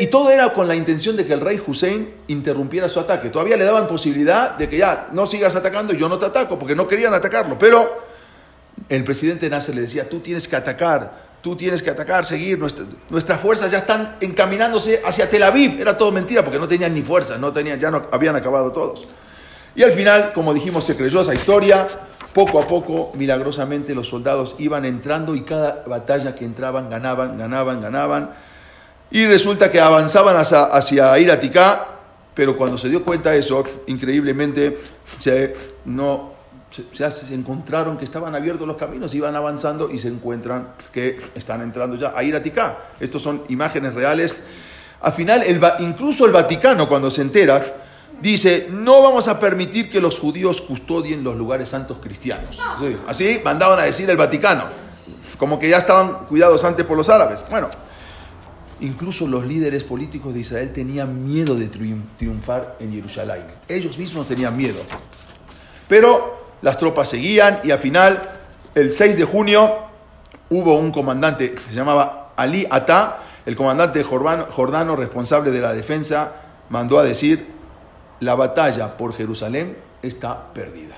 [0.00, 3.28] Y todo era con la intención de que el rey Hussein interrumpiera su ataque.
[3.28, 6.74] Todavía le daban posibilidad de que ya no sigas atacando, yo no te ataco, porque
[6.74, 7.58] no querían atacarlo.
[7.58, 8.02] Pero
[8.88, 12.84] el presidente Nasser le decía, tú tienes que atacar, tú tienes que atacar, seguir, nuestra-
[13.10, 15.80] nuestras fuerzas ya están encaminándose hacia Tel Aviv.
[15.80, 19.06] Era todo mentira porque no tenían ni fuerzas, no tenían, ya no habían acabado todos.
[19.74, 21.86] Y al final, como dijimos, se creyó esa historia.
[22.32, 27.80] Poco a poco, milagrosamente, los soldados iban entrando y cada batalla que entraban ganaban, ganaban,
[27.80, 28.30] ganaban.
[29.10, 31.14] Y resulta que avanzaban hacia, hacia
[32.34, 34.78] pero cuando se dio cuenta de eso, increíblemente,
[35.18, 35.54] se,
[35.86, 36.34] no,
[36.70, 41.96] se, encontraron que estaban abiertos los caminos, iban avanzando y se encuentran que están entrando
[41.96, 42.78] ya a ir a Ticá.
[43.00, 44.38] Estos son imágenes reales.
[45.00, 47.62] Al final, el incluso el Vaticano, cuando se entera,
[48.20, 52.60] dice, no vamos a permitir que los judíos custodien los lugares santos cristianos.
[52.80, 54.64] Sí, Así mandaban a decir el Vaticano,
[55.38, 57.44] como que ya estaban cuidados antes por los árabes.
[57.50, 57.68] Bueno,
[58.80, 63.44] Incluso los líderes políticos de Israel tenían miedo de triun- triunfar en Jerusalén.
[63.66, 64.78] Ellos mismos tenían miedo.
[65.88, 68.20] Pero las tropas seguían y al final,
[68.74, 69.78] el 6 de junio,
[70.50, 76.32] hubo un comandante que se llamaba Ali Atá, el comandante jordano, responsable de la defensa,
[76.68, 77.50] mandó a decir,
[78.20, 80.96] la batalla por Jerusalén está perdida.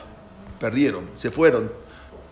[0.59, 1.73] Perdieron, se fueron.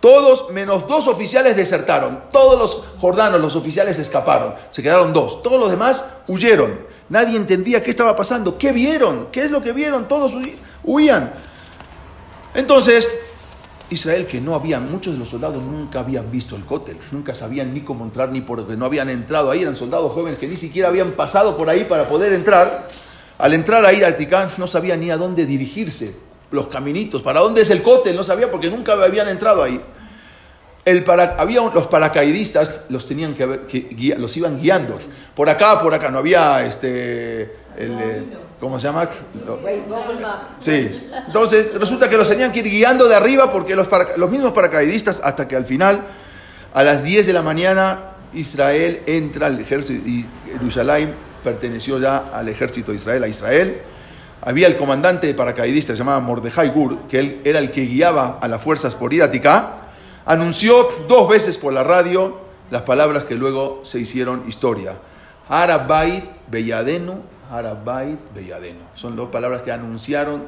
[0.01, 2.24] Todos, menos dos oficiales, desertaron.
[2.33, 4.55] Todos los jordanos, los oficiales, escaparon.
[4.70, 5.43] Se quedaron dos.
[5.43, 6.79] Todos los demás huyeron.
[7.09, 8.59] Nadie entendía qué estaba pasando.
[8.59, 9.29] ¿Qué vieron?
[9.33, 10.07] ¿Qué es lo que vieron?
[10.07, 10.35] Todos
[10.85, 11.33] huían.
[12.55, 13.11] Entonces,
[13.91, 17.73] Israel, que no habían, muchos de los soldados nunca habían visto el cótel, nunca sabían
[17.73, 20.89] ni cómo entrar, ni porque no habían entrado ahí, eran soldados jóvenes que ni siquiera
[20.89, 22.89] habían pasado por ahí para poder entrar.
[23.39, 26.17] Al entrar ahí al Ticán no sabían ni a dónde dirigirse,
[26.51, 29.81] los caminitos, para dónde es el cótel, no sabía porque nunca habían entrado ahí.
[30.85, 34.99] El para- había los paracaidistas los tenían que, que los iban guiando
[35.35, 37.43] por acá por acá no había este
[37.77, 38.25] eh,
[38.61, 39.09] cómo se llama.
[40.61, 41.09] Sí.
[41.27, 45.21] Entonces, resulta que los tenían que ir guiando de arriba porque los, los mismos paracaidistas,
[45.23, 46.07] hasta que al final,
[46.75, 48.01] a las 10 de la mañana,
[48.35, 53.81] Israel entra al ejército y Jerusalén perteneció ya al ejército de Israel, a Israel.
[54.41, 58.39] Había el comandante de paracaidistas, se llamaba Mordejai Gur, que él era el que guiaba
[58.41, 59.29] a las fuerzas por ir.
[60.25, 62.39] Anunció dos veces por la radio
[62.71, 64.99] las palabras que luego se hicieron historia.
[65.49, 68.81] Harabait Belladeno, Harabait Belladeno.
[68.95, 70.45] Son dos palabras que anunciaron.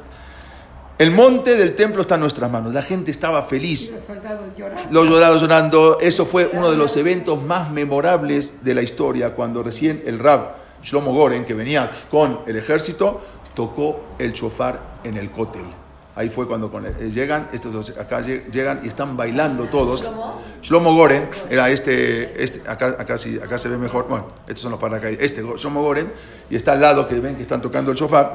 [0.97, 2.73] El monte del templo está en nuestras manos.
[2.73, 3.91] La gente estaba feliz.
[3.91, 4.91] los soldados llorando.
[4.91, 5.97] Los llorando.
[5.99, 10.55] Eso fue uno de los eventos más memorables de la historia, cuando recién el Rab
[10.83, 13.21] Shlomo Goren, que venía con el ejército,
[13.55, 15.80] tocó el chofar en el cótel.
[16.21, 20.01] Ahí fue cuando con el- llegan, estos dos acá lleg- llegan y están bailando todos.
[20.03, 20.41] ¿Shlomo?
[20.61, 24.71] Shlomo Goren era este, este acá, acá, sí, acá se ve mejor, bueno, estos son
[24.71, 26.11] los paracaidistas, este Shlomo Goren,
[26.47, 28.33] y está al lado que ven que están tocando el chofar.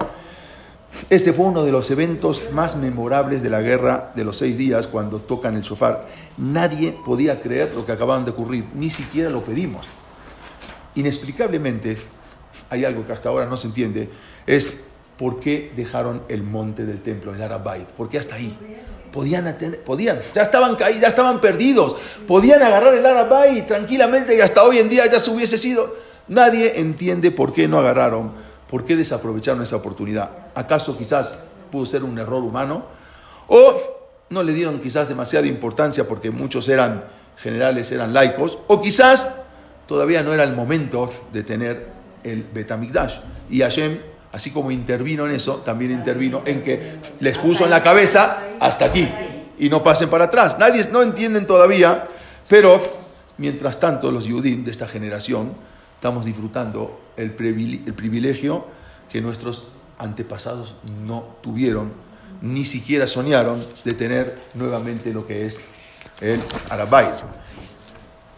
[1.11, 4.89] Este fue uno de los eventos más memorables de la guerra de los seis días
[4.89, 6.09] cuando tocan el shofar.
[6.39, 9.87] Nadie podía creer lo que acababan de ocurrir, ni siquiera lo pedimos.
[10.97, 11.97] Inexplicablemente,
[12.69, 14.11] hay algo que hasta ahora no se entiende,
[14.45, 14.81] es
[15.19, 18.57] por qué dejaron el monte del templo, el Arabait, por qué hasta ahí.
[19.13, 21.97] Podían, atender- podían, ya estaban caídos, ya estaban perdidos,
[22.27, 25.95] podían agarrar el Arabait tranquilamente y hasta hoy en día ya se hubiese sido.
[26.29, 28.33] Nadie entiende por qué no agarraron,
[28.69, 30.31] por qué desaprovecharon esa oportunidad.
[30.55, 31.39] ¿Acaso quizás
[31.71, 32.85] pudo ser un error humano?
[33.47, 33.75] ¿O
[34.29, 37.05] no le dieron quizás demasiada importancia porque muchos eran
[37.39, 38.59] generales, eran laicos?
[38.67, 39.37] ¿O quizás
[39.87, 41.87] todavía no era el momento de tener
[42.25, 43.15] el Betamigdash?
[43.49, 44.01] Y Hashem,
[44.37, 48.85] así como intervino en eso, también intervino en que les puso en la cabeza hasta
[48.85, 49.09] aquí
[49.59, 50.59] y no pasen para atrás.
[50.59, 52.07] Nadie no entienden todavía,
[52.49, 52.81] pero
[53.39, 55.55] mientras tanto los Yudim de esta generación
[55.95, 58.67] estamos disfrutando el privile- el privilegio
[59.11, 59.69] que nuestros
[59.99, 60.75] antepasados
[61.05, 61.91] no tuvieron
[62.43, 65.63] ni siquiera soñaron de tener nuevamente lo que es
[66.21, 67.07] el Arabay.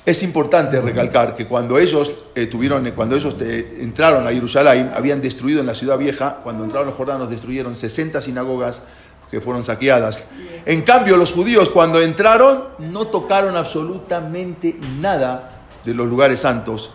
[0.09, 5.21] Es importante recalcar que cuando ellos eh, tuvieron, cuando ellos eh, entraron a Jerusalén, habían
[5.21, 8.85] destruido en la ciudad vieja, cuando entraron los jordanos destruyeron 60 sinagogas
[9.31, 10.25] que fueron saqueadas.
[10.65, 16.89] En cambio, los judíos cuando entraron no tocaron absolutamente nada de los lugares santos.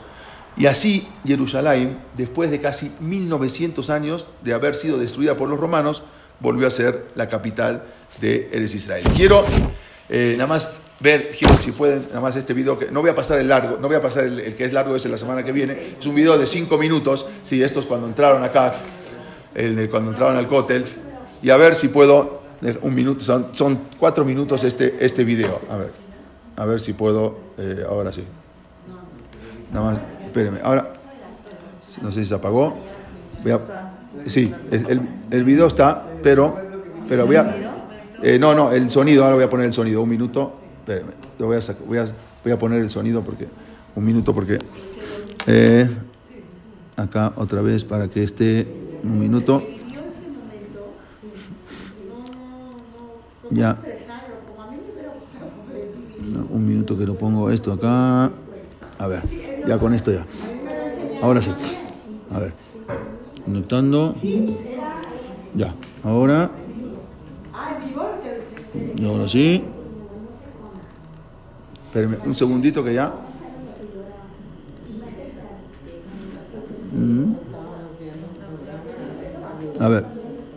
[0.58, 6.02] Y así Jerusalén, después de casi 1900 años de haber sido destruida por los romanos,
[6.40, 7.84] volvió a ser la capital
[8.20, 9.04] de Eres Israel.
[9.16, 9.46] Quiero
[10.10, 10.72] eh, nada más
[11.04, 13.88] ver, si pueden, nada más este video, que no voy a pasar el largo, no
[13.88, 16.38] voy a pasar el, que es largo, ese la semana que viene, es un video
[16.38, 18.74] de 5 minutos, sí, estos cuando entraron acá,
[19.54, 20.86] el, cuando entraron al cótel,
[21.42, 22.42] y a ver si puedo,
[22.82, 25.92] un minuto, son, son cuatro minutos este, este video, a ver,
[26.56, 28.24] a ver si puedo, eh, ahora sí.
[29.74, 30.94] Nada más, espérenme, ahora,
[32.02, 32.78] no sé si se apagó,
[34.26, 36.58] sí, el, el video está, pero,
[37.10, 37.74] pero voy a,
[38.24, 40.63] eh, no, no, el sonido, ahora voy a poner el sonido, un minuto,
[41.40, 42.06] voy, a voy, a,
[42.44, 43.48] voy a poner el sonido porque,
[43.96, 44.60] un minuto porque,
[45.48, 45.90] eh,
[46.98, 48.68] acá otra vez para que esté
[49.04, 49.64] un minuto.
[53.52, 53.78] Ya.
[56.50, 58.32] un minuto que lo pongo esto acá.
[59.00, 59.22] A ver,
[59.68, 60.26] ya con esto ya.
[61.22, 61.52] Ahora sí.
[62.34, 62.54] A ver.
[63.46, 64.16] Notando.
[65.56, 65.76] Ya.
[66.04, 66.52] Ahora.
[68.96, 69.64] Y ahora sí.
[72.26, 73.14] Un segundito que ya.
[76.92, 77.34] Mm.
[79.80, 80.06] A ver,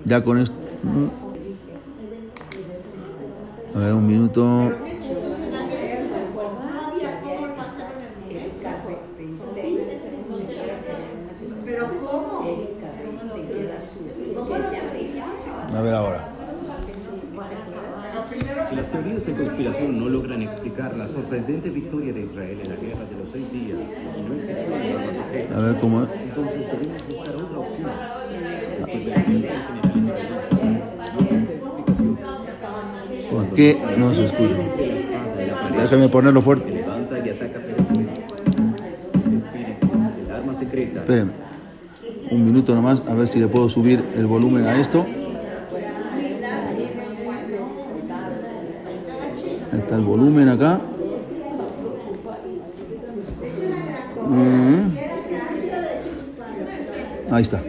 [0.07, 0.55] ya con esto.
[0.83, 1.27] Mm.
[3.77, 4.73] A ver, un minuto.
[15.75, 16.33] A ver ahora.
[18.69, 22.77] Si las teorías de conspiración no logran explicar la sorprendente victoria de Israel en la
[22.77, 23.79] guerra de los seis días
[24.17, 26.09] y no existe A ver cómo es.
[26.23, 27.91] entonces debemos buscar otra opción.
[33.75, 34.55] ¿Por qué no se escucha?
[35.77, 36.85] Déjame ponerlo fuerte.
[40.97, 41.33] Espérenme.
[42.31, 45.07] Un minuto nomás, a ver si le puedo subir el volumen a esto.
[49.73, 50.81] Ahí está el volumen acá.
[54.27, 54.97] Mm.
[57.31, 57.63] Ahí está.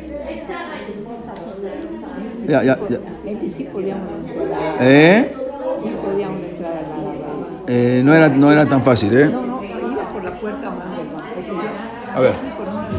[2.47, 2.97] Ya, ya, ya.
[4.79, 5.33] ¿Eh?
[5.81, 7.56] Sí podíamos entrar a la lavada.
[7.67, 9.29] Eh, no, era, no era tan fácil, ¿eh?
[9.29, 12.33] No, no, iba por la puerta más del porque yo A ver.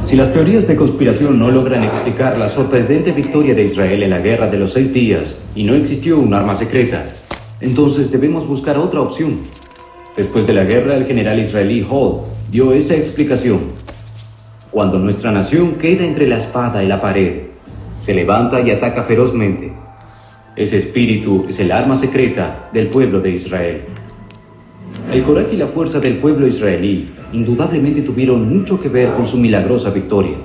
[0.04, 4.20] Si las teorías de conspiración no logran explicar la sorprendente victoria de Israel en la
[4.20, 7.06] guerra de los seis días y no existió un arma secreta,
[7.60, 9.40] entonces debemos buscar otra opción.
[10.16, 13.72] Después de la guerra, el general israelí Hall dio esta explicación.
[14.70, 17.48] Cuando nuestra nación queda entre la espada y la pared,
[18.00, 19.72] se levanta y ataca ferozmente.
[20.56, 23.84] Ese espíritu es el arma secreta del pueblo de Israel.
[25.12, 29.38] El coraje y la fuerza del pueblo israelí indudablemente tuvieron mucho que ver con su
[29.38, 30.36] milagrosa victoria.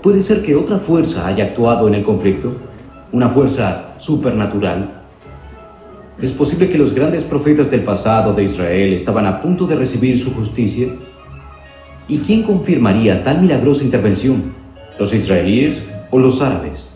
[0.00, 2.52] ¿Puede ser que otra fuerza haya actuado en el conflicto?
[3.10, 5.02] ¿Una fuerza supernatural?
[6.20, 10.20] ¿Es posible que los grandes profetas del pasado de Israel estaban a punto de recibir
[10.20, 10.86] su justicia?
[12.06, 14.54] ¿Y quién confirmaría tal milagrosa intervención?
[14.96, 16.91] ¿Los israelíes o los árabes?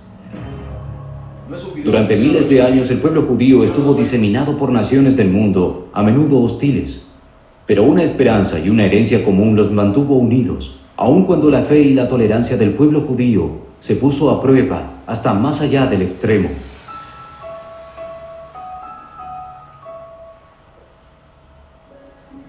[1.87, 6.43] Durante miles de años el pueblo judío estuvo diseminado por naciones del mundo, a menudo
[6.43, 7.07] hostiles.
[7.65, 11.95] Pero una esperanza y una herencia común los mantuvo unidos, aun cuando la fe y
[11.95, 16.49] la tolerancia del pueblo judío se puso a prueba hasta más allá del extremo.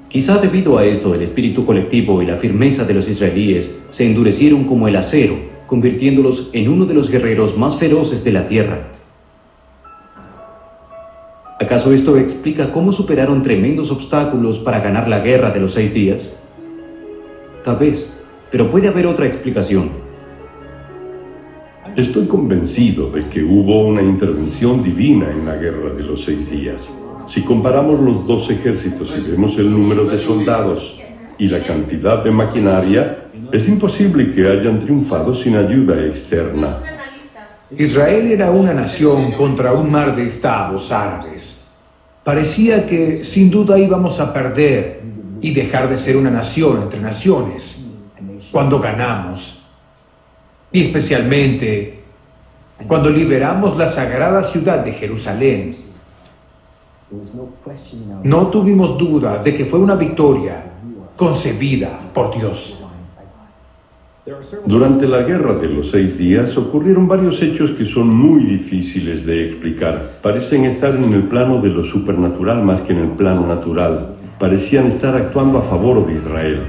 [0.09, 4.63] Quizá debido a esto el espíritu colectivo y la firmeza de los israelíes se endurecieron
[4.63, 5.35] como el acero,
[5.67, 8.96] convirtiéndolos en uno de los guerreros más feroces de la tierra.
[11.59, 16.35] ¿Acaso esto explica cómo superaron tremendos obstáculos para ganar la guerra de los seis días?
[17.65, 18.13] Tal vez,
[18.51, 19.89] pero puede haber otra explicación.
[21.95, 26.87] Estoy convencido de que hubo una intervención divina en la guerra de los seis días.
[27.27, 31.01] Si comparamos los dos ejércitos y vemos el número de soldados
[31.39, 36.83] y la cantidad de maquinaria, es imposible que hayan triunfado sin ayuda externa.
[37.71, 41.65] Israel era una nación contra un mar de estados árabes.
[42.23, 45.01] Parecía que sin duda íbamos a perder
[45.41, 47.85] y dejar de ser una nación entre naciones
[48.51, 49.61] cuando ganamos.
[50.71, 51.97] Y especialmente
[52.85, 55.75] Cuando liberamos la sagrada ciudad de Jerusalén,
[58.23, 60.63] no tuvimos duda de que fue una victoria
[61.15, 62.83] concebida por Dios.
[64.65, 69.45] Durante la guerra de los seis días ocurrieron varios hechos que son muy difíciles de
[69.45, 70.19] explicar.
[70.21, 74.15] Parecen estar en el plano de lo supernatural más que en el plano natural.
[74.37, 76.63] Parecían estar actuando a favor de Israel.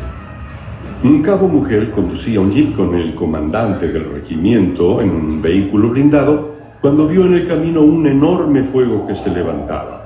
[1.02, 6.54] Un cabo mujer conducía un jeep con el comandante del regimiento en un vehículo blindado
[6.80, 9.98] cuando vio en el camino un enorme fuego que se levantaba.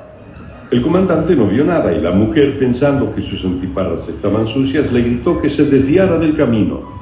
[0.71, 5.03] El comandante no vio nada y la mujer, pensando que sus antiparras estaban sucias, le
[5.03, 7.02] gritó que se desviara del camino.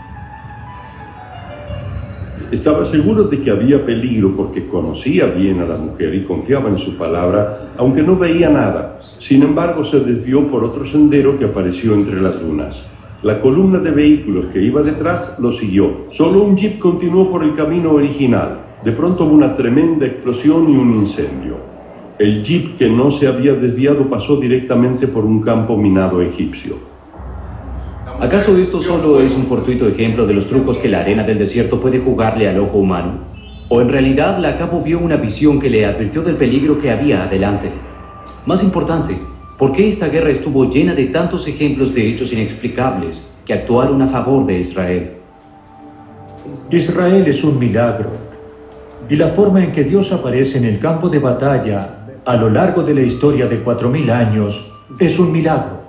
[2.51, 6.79] Estaba seguro de que había peligro porque conocía bien a la mujer y confiaba en
[6.79, 8.99] su palabra, aunque no veía nada.
[9.21, 12.85] Sin embargo, se desvió por otro sendero que apareció entre las dunas.
[13.23, 16.07] La columna de vehículos que iba detrás lo siguió.
[16.11, 18.59] Solo un jeep continuó por el camino original.
[18.85, 21.55] De pronto hubo una tremenda explosión y un incendio.
[22.19, 26.90] El jeep que no se había desviado pasó directamente por un campo minado egipcio.
[28.21, 31.81] ¿Acaso esto solo es un fortuito ejemplo de los trucos que la arena del desierto
[31.81, 33.15] puede jugarle al ojo humano?
[33.71, 37.25] ¿O en realidad la cabo vio una visión que le advirtió del peligro que había
[37.25, 37.73] adelante?
[38.45, 39.17] Más importante,
[39.57, 44.07] ¿por qué esta guerra estuvo llena de tantos ejemplos de hechos inexplicables que actuaron a
[44.07, 45.13] favor de Israel?
[46.71, 48.11] Israel es un milagro.
[49.09, 52.83] Y la forma en que Dios aparece en el campo de batalla a lo largo
[52.83, 55.80] de la historia de cuatro mil años es un milagro.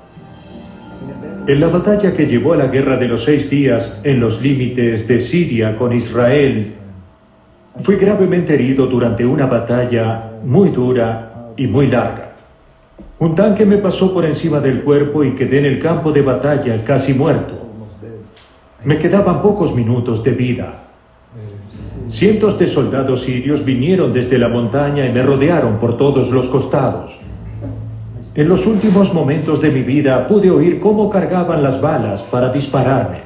[1.47, 5.07] En la batalla que llevó a la guerra de los seis días en los límites
[5.07, 6.65] de Siria con Israel,
[7.79, 12.33] fui gravemente herido durante una batalla muy dura y muy larga.
[13.17, 16.77] Un tanque me pasó por encima del cuerpo y quedé en el campo de batalla
[16.85, 17.55] casi muerto.
[18.83, 20.73] Me quedaban pocos minutos de vida.
[22.07, 27.19] Cientos de soldados sirios vinieron desde la montaña y me rodearon por todos los costados.
[28.33, 33.17] En los últimos momentos de mi vida pude oír cómo cargaban las balas para dispararme.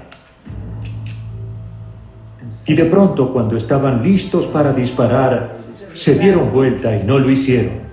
[2.65, 5.51] Y de pronto, cuando estaban listos para disparar,
[5.93, 7.85] se dieron vuelta y no lo hicieron.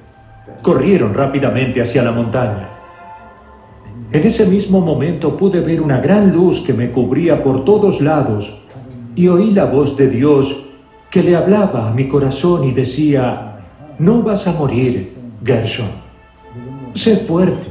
[0.62, 2.70] Corrieron rápidamente hacia la montaña.
[4.10, 8.58] En ese mismo momento pude ver una gran luz que me cubría por todos lados
[9.14, 10.64] y oí la voz de Dios
[11.10, 13.58] que le hablaba a mi corazón y decía,
[13.98, 15.06] no vas a morir,
[15.44, 16.01] Gershon.
[16.94, 17.66] Sé fuerte.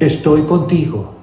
[0.00, 1.14] Estoy contigo.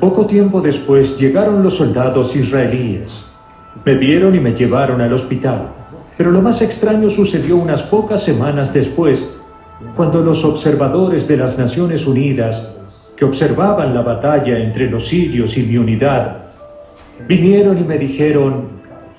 [0.00, 3.24] Poco tiempo después llegaron los soldados israelíes.
[3.84, 5.68] Me vieron y me llevaron al hospital.
[6.16, 9.30] Pero lo más extraño sucedió unas pocas semanas después,
[9.94, 12.68] cuando los observadores de las Naciones Unidas,
[13.16, 16.46] que observaban la batalla entre los sirios y mi unidad,
[17.28, 18.68] vinieron y me dijeron,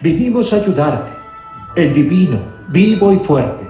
[0.02, 1.12] vinimos a ayudarte,
[1.76, 2.40] el divino,
[2.70, 3.67] vivo y fuerte.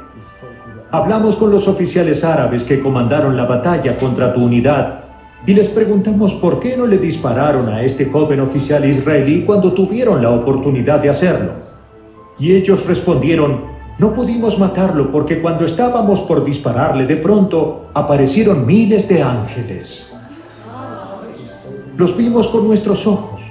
[0.90, 5.02] Hablamos con los oficiales árabes que comandaron la batalla contra tu unidad
[5.46, 10.22] y les preguntamos por qué no le dispararon a este joven oficial israelí cuando tuvieron
[10.22, 11.52] la oportunidad de hacerlo.
[12.40, 13.66] Y ellos respondieron,
[14.00, 20.14] no pudimos matarlo porque cuando estábamos por dispararle de pronto aparecieron miles de ángeles.
[21.98, 23.42] Los vimos con nuestros ojos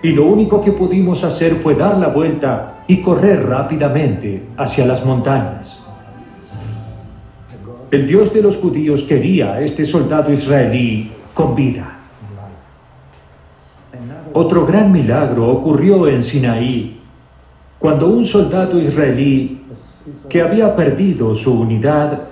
[0.00, 5.04] y lo único que pudimos hacer fue dar la vuelta y correr rápidamente hacia las
[5.04, 5.77] montañas.
[7.90, 11.98] El Dios de los judíos quería a este soldado israelí con vida.
[14.34, 17.00] Otro gran milagro ocurrió en Sinaí,
[17.78, 19.62] cuando un soldado israelí
[20.28, 22.28] que había perdido su unidad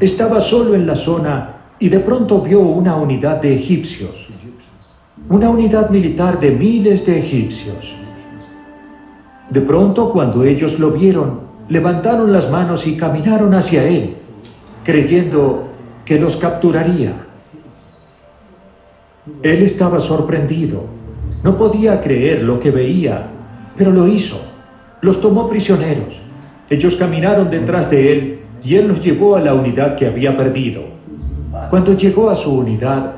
[0.00, 4.28] estaba solo en la zona y de pronto vio una unidad de egipcios,
[5.28, 7.94] una unidad militar de miles de egipcios.
[9.50, 14.15] De pronto, cuando ellos lo vieron, levantaron las manos y caminaron hacia él,
[14.86, 15.64] creyendo
[16.04, 17.12] que los capturaría.
[19.42, 20.84] Él estaba sorprendido,
[21.42, 23.26] no podía creer lo que veía,
[23.76, 24.40] pero lo hizo.
[25.00, 26.16] Los tomó prisioneros.
[26.70, 30.82] Ellos caminaron detrás de él y él los llevó a la unidad que había perdido.
[31.68, 33.16] Cuando llegó a su unidad,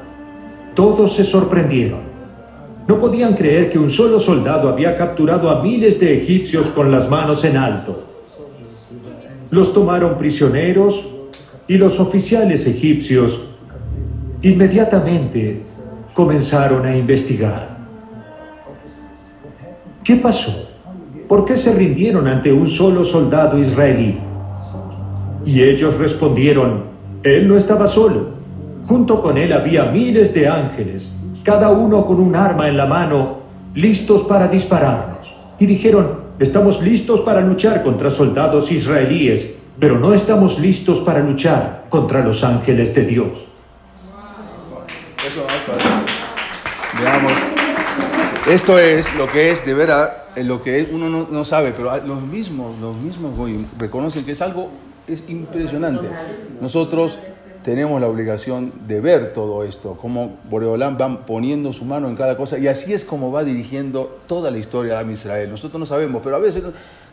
[0.74, 2.00] todos se sorprendieron.
[2.86, 7.10] No podían creer que un solo soldado había capturado a miles de egipcios con las
[7.10, 8.04] manos en alto.
[9.50, 11.17] Los tomaron prisioneros
[11.68, 13.42] y los oficiales egipcios
[14.40, 15.60] inmediatamente
[16.14, 17.76] comenzaron a investigar.
[20.02, 20.70] ¿Qué pasó?
[21.28, 24.18] ¿Por qué se rindieron ante un solo soldado israelí?
[25.44, 26.84] Y ellos respondieron,
[27.22, 28.38] él no estaba solo.
[28.86, 31.12] Junto con él había miles de ángeles,
[31.42, 33.40] cada uno con un arma en la mano,
[33.74, 35.36] listos para dispararnos.
[35.58, 41.86] Y dijeron, estamos listos para luchar contra soldados israelíes, pero no estamos listos para luchar
[41.88, 43.38] contra los ángeles de Dios.
[45.26, 45.46] Eso,
[47.02, 47.32] veamos.
[48.48, 51.72] Esto es lo que es de verdad, eh, lo que es, uno no, no sabe,
[51.76, 53.34] pero los mismos, los mismos
[53.78, 54.70] reconocen que es algo
[55.06, 56.08] es impresionante.
[56.60, 57.18] Nosotros
[57.68, 62.34] tenemos la obligación de ver todo esto, como Boreolán va poniendo su mano en cada
[62.34, 65.50] cosa, y así es como va dirigiendo toda la historia de Israel.
[65.50, 66.64] Nosotros no sabemos, pero a veces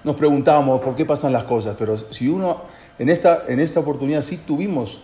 [0.06, 2.62] nos preguntamos por qué pasan las cosas, pero si uno,
[2.98, 5.02] en esta, en esta oportunidad sí tuvimos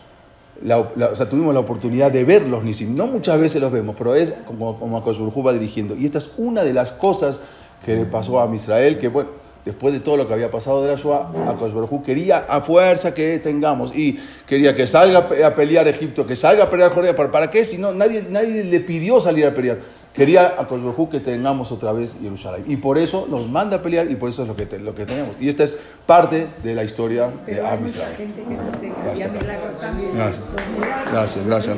[0.61, 4.15] la, o sea, tuvimos la oportunidad de verlos, ni no muchas veces los vemos, pero
[4.15, 5.97] es como, como Akosurjú va dirigiendo.
[5.97, 7.41] Y esta es una de las cosas
[7.85, 10.89] que le pasó a Israel, que bueno, después de todo lo que había pasado de
[10.91, 15.55] la Shoah, Akosurjú quería a fuerza que tengamos y quería que salga a pe- a
[15.55, 17.15] pelear Egipto, que salga a pelear Jordania.
[17.15, 17.63] ¿Para, para qué?
[17.65, 19.79] Si no, nadie, nadie le pidió salir a pelear.
[20.13, 20.67] Quería a
[21.09, 22.65] que tengamos otra vez Jerusalén.
[22.67, 24.93] Y por eso nos manda a pelear y por eso es lo que, te- lo
[24.93, 25.37] que tenemos.
[25.39, 28.15] Y esta es parte de la historia de Pero hay Am mucha Israel.
[28.17, 29.11] gente que no se Basta.
[29.13, 30.09] hacía milagros también.
[30.13, 30.41] Gracias.
[30.75, 31.11] Milagros.
[31.13, 31.77] Gracias, gracias.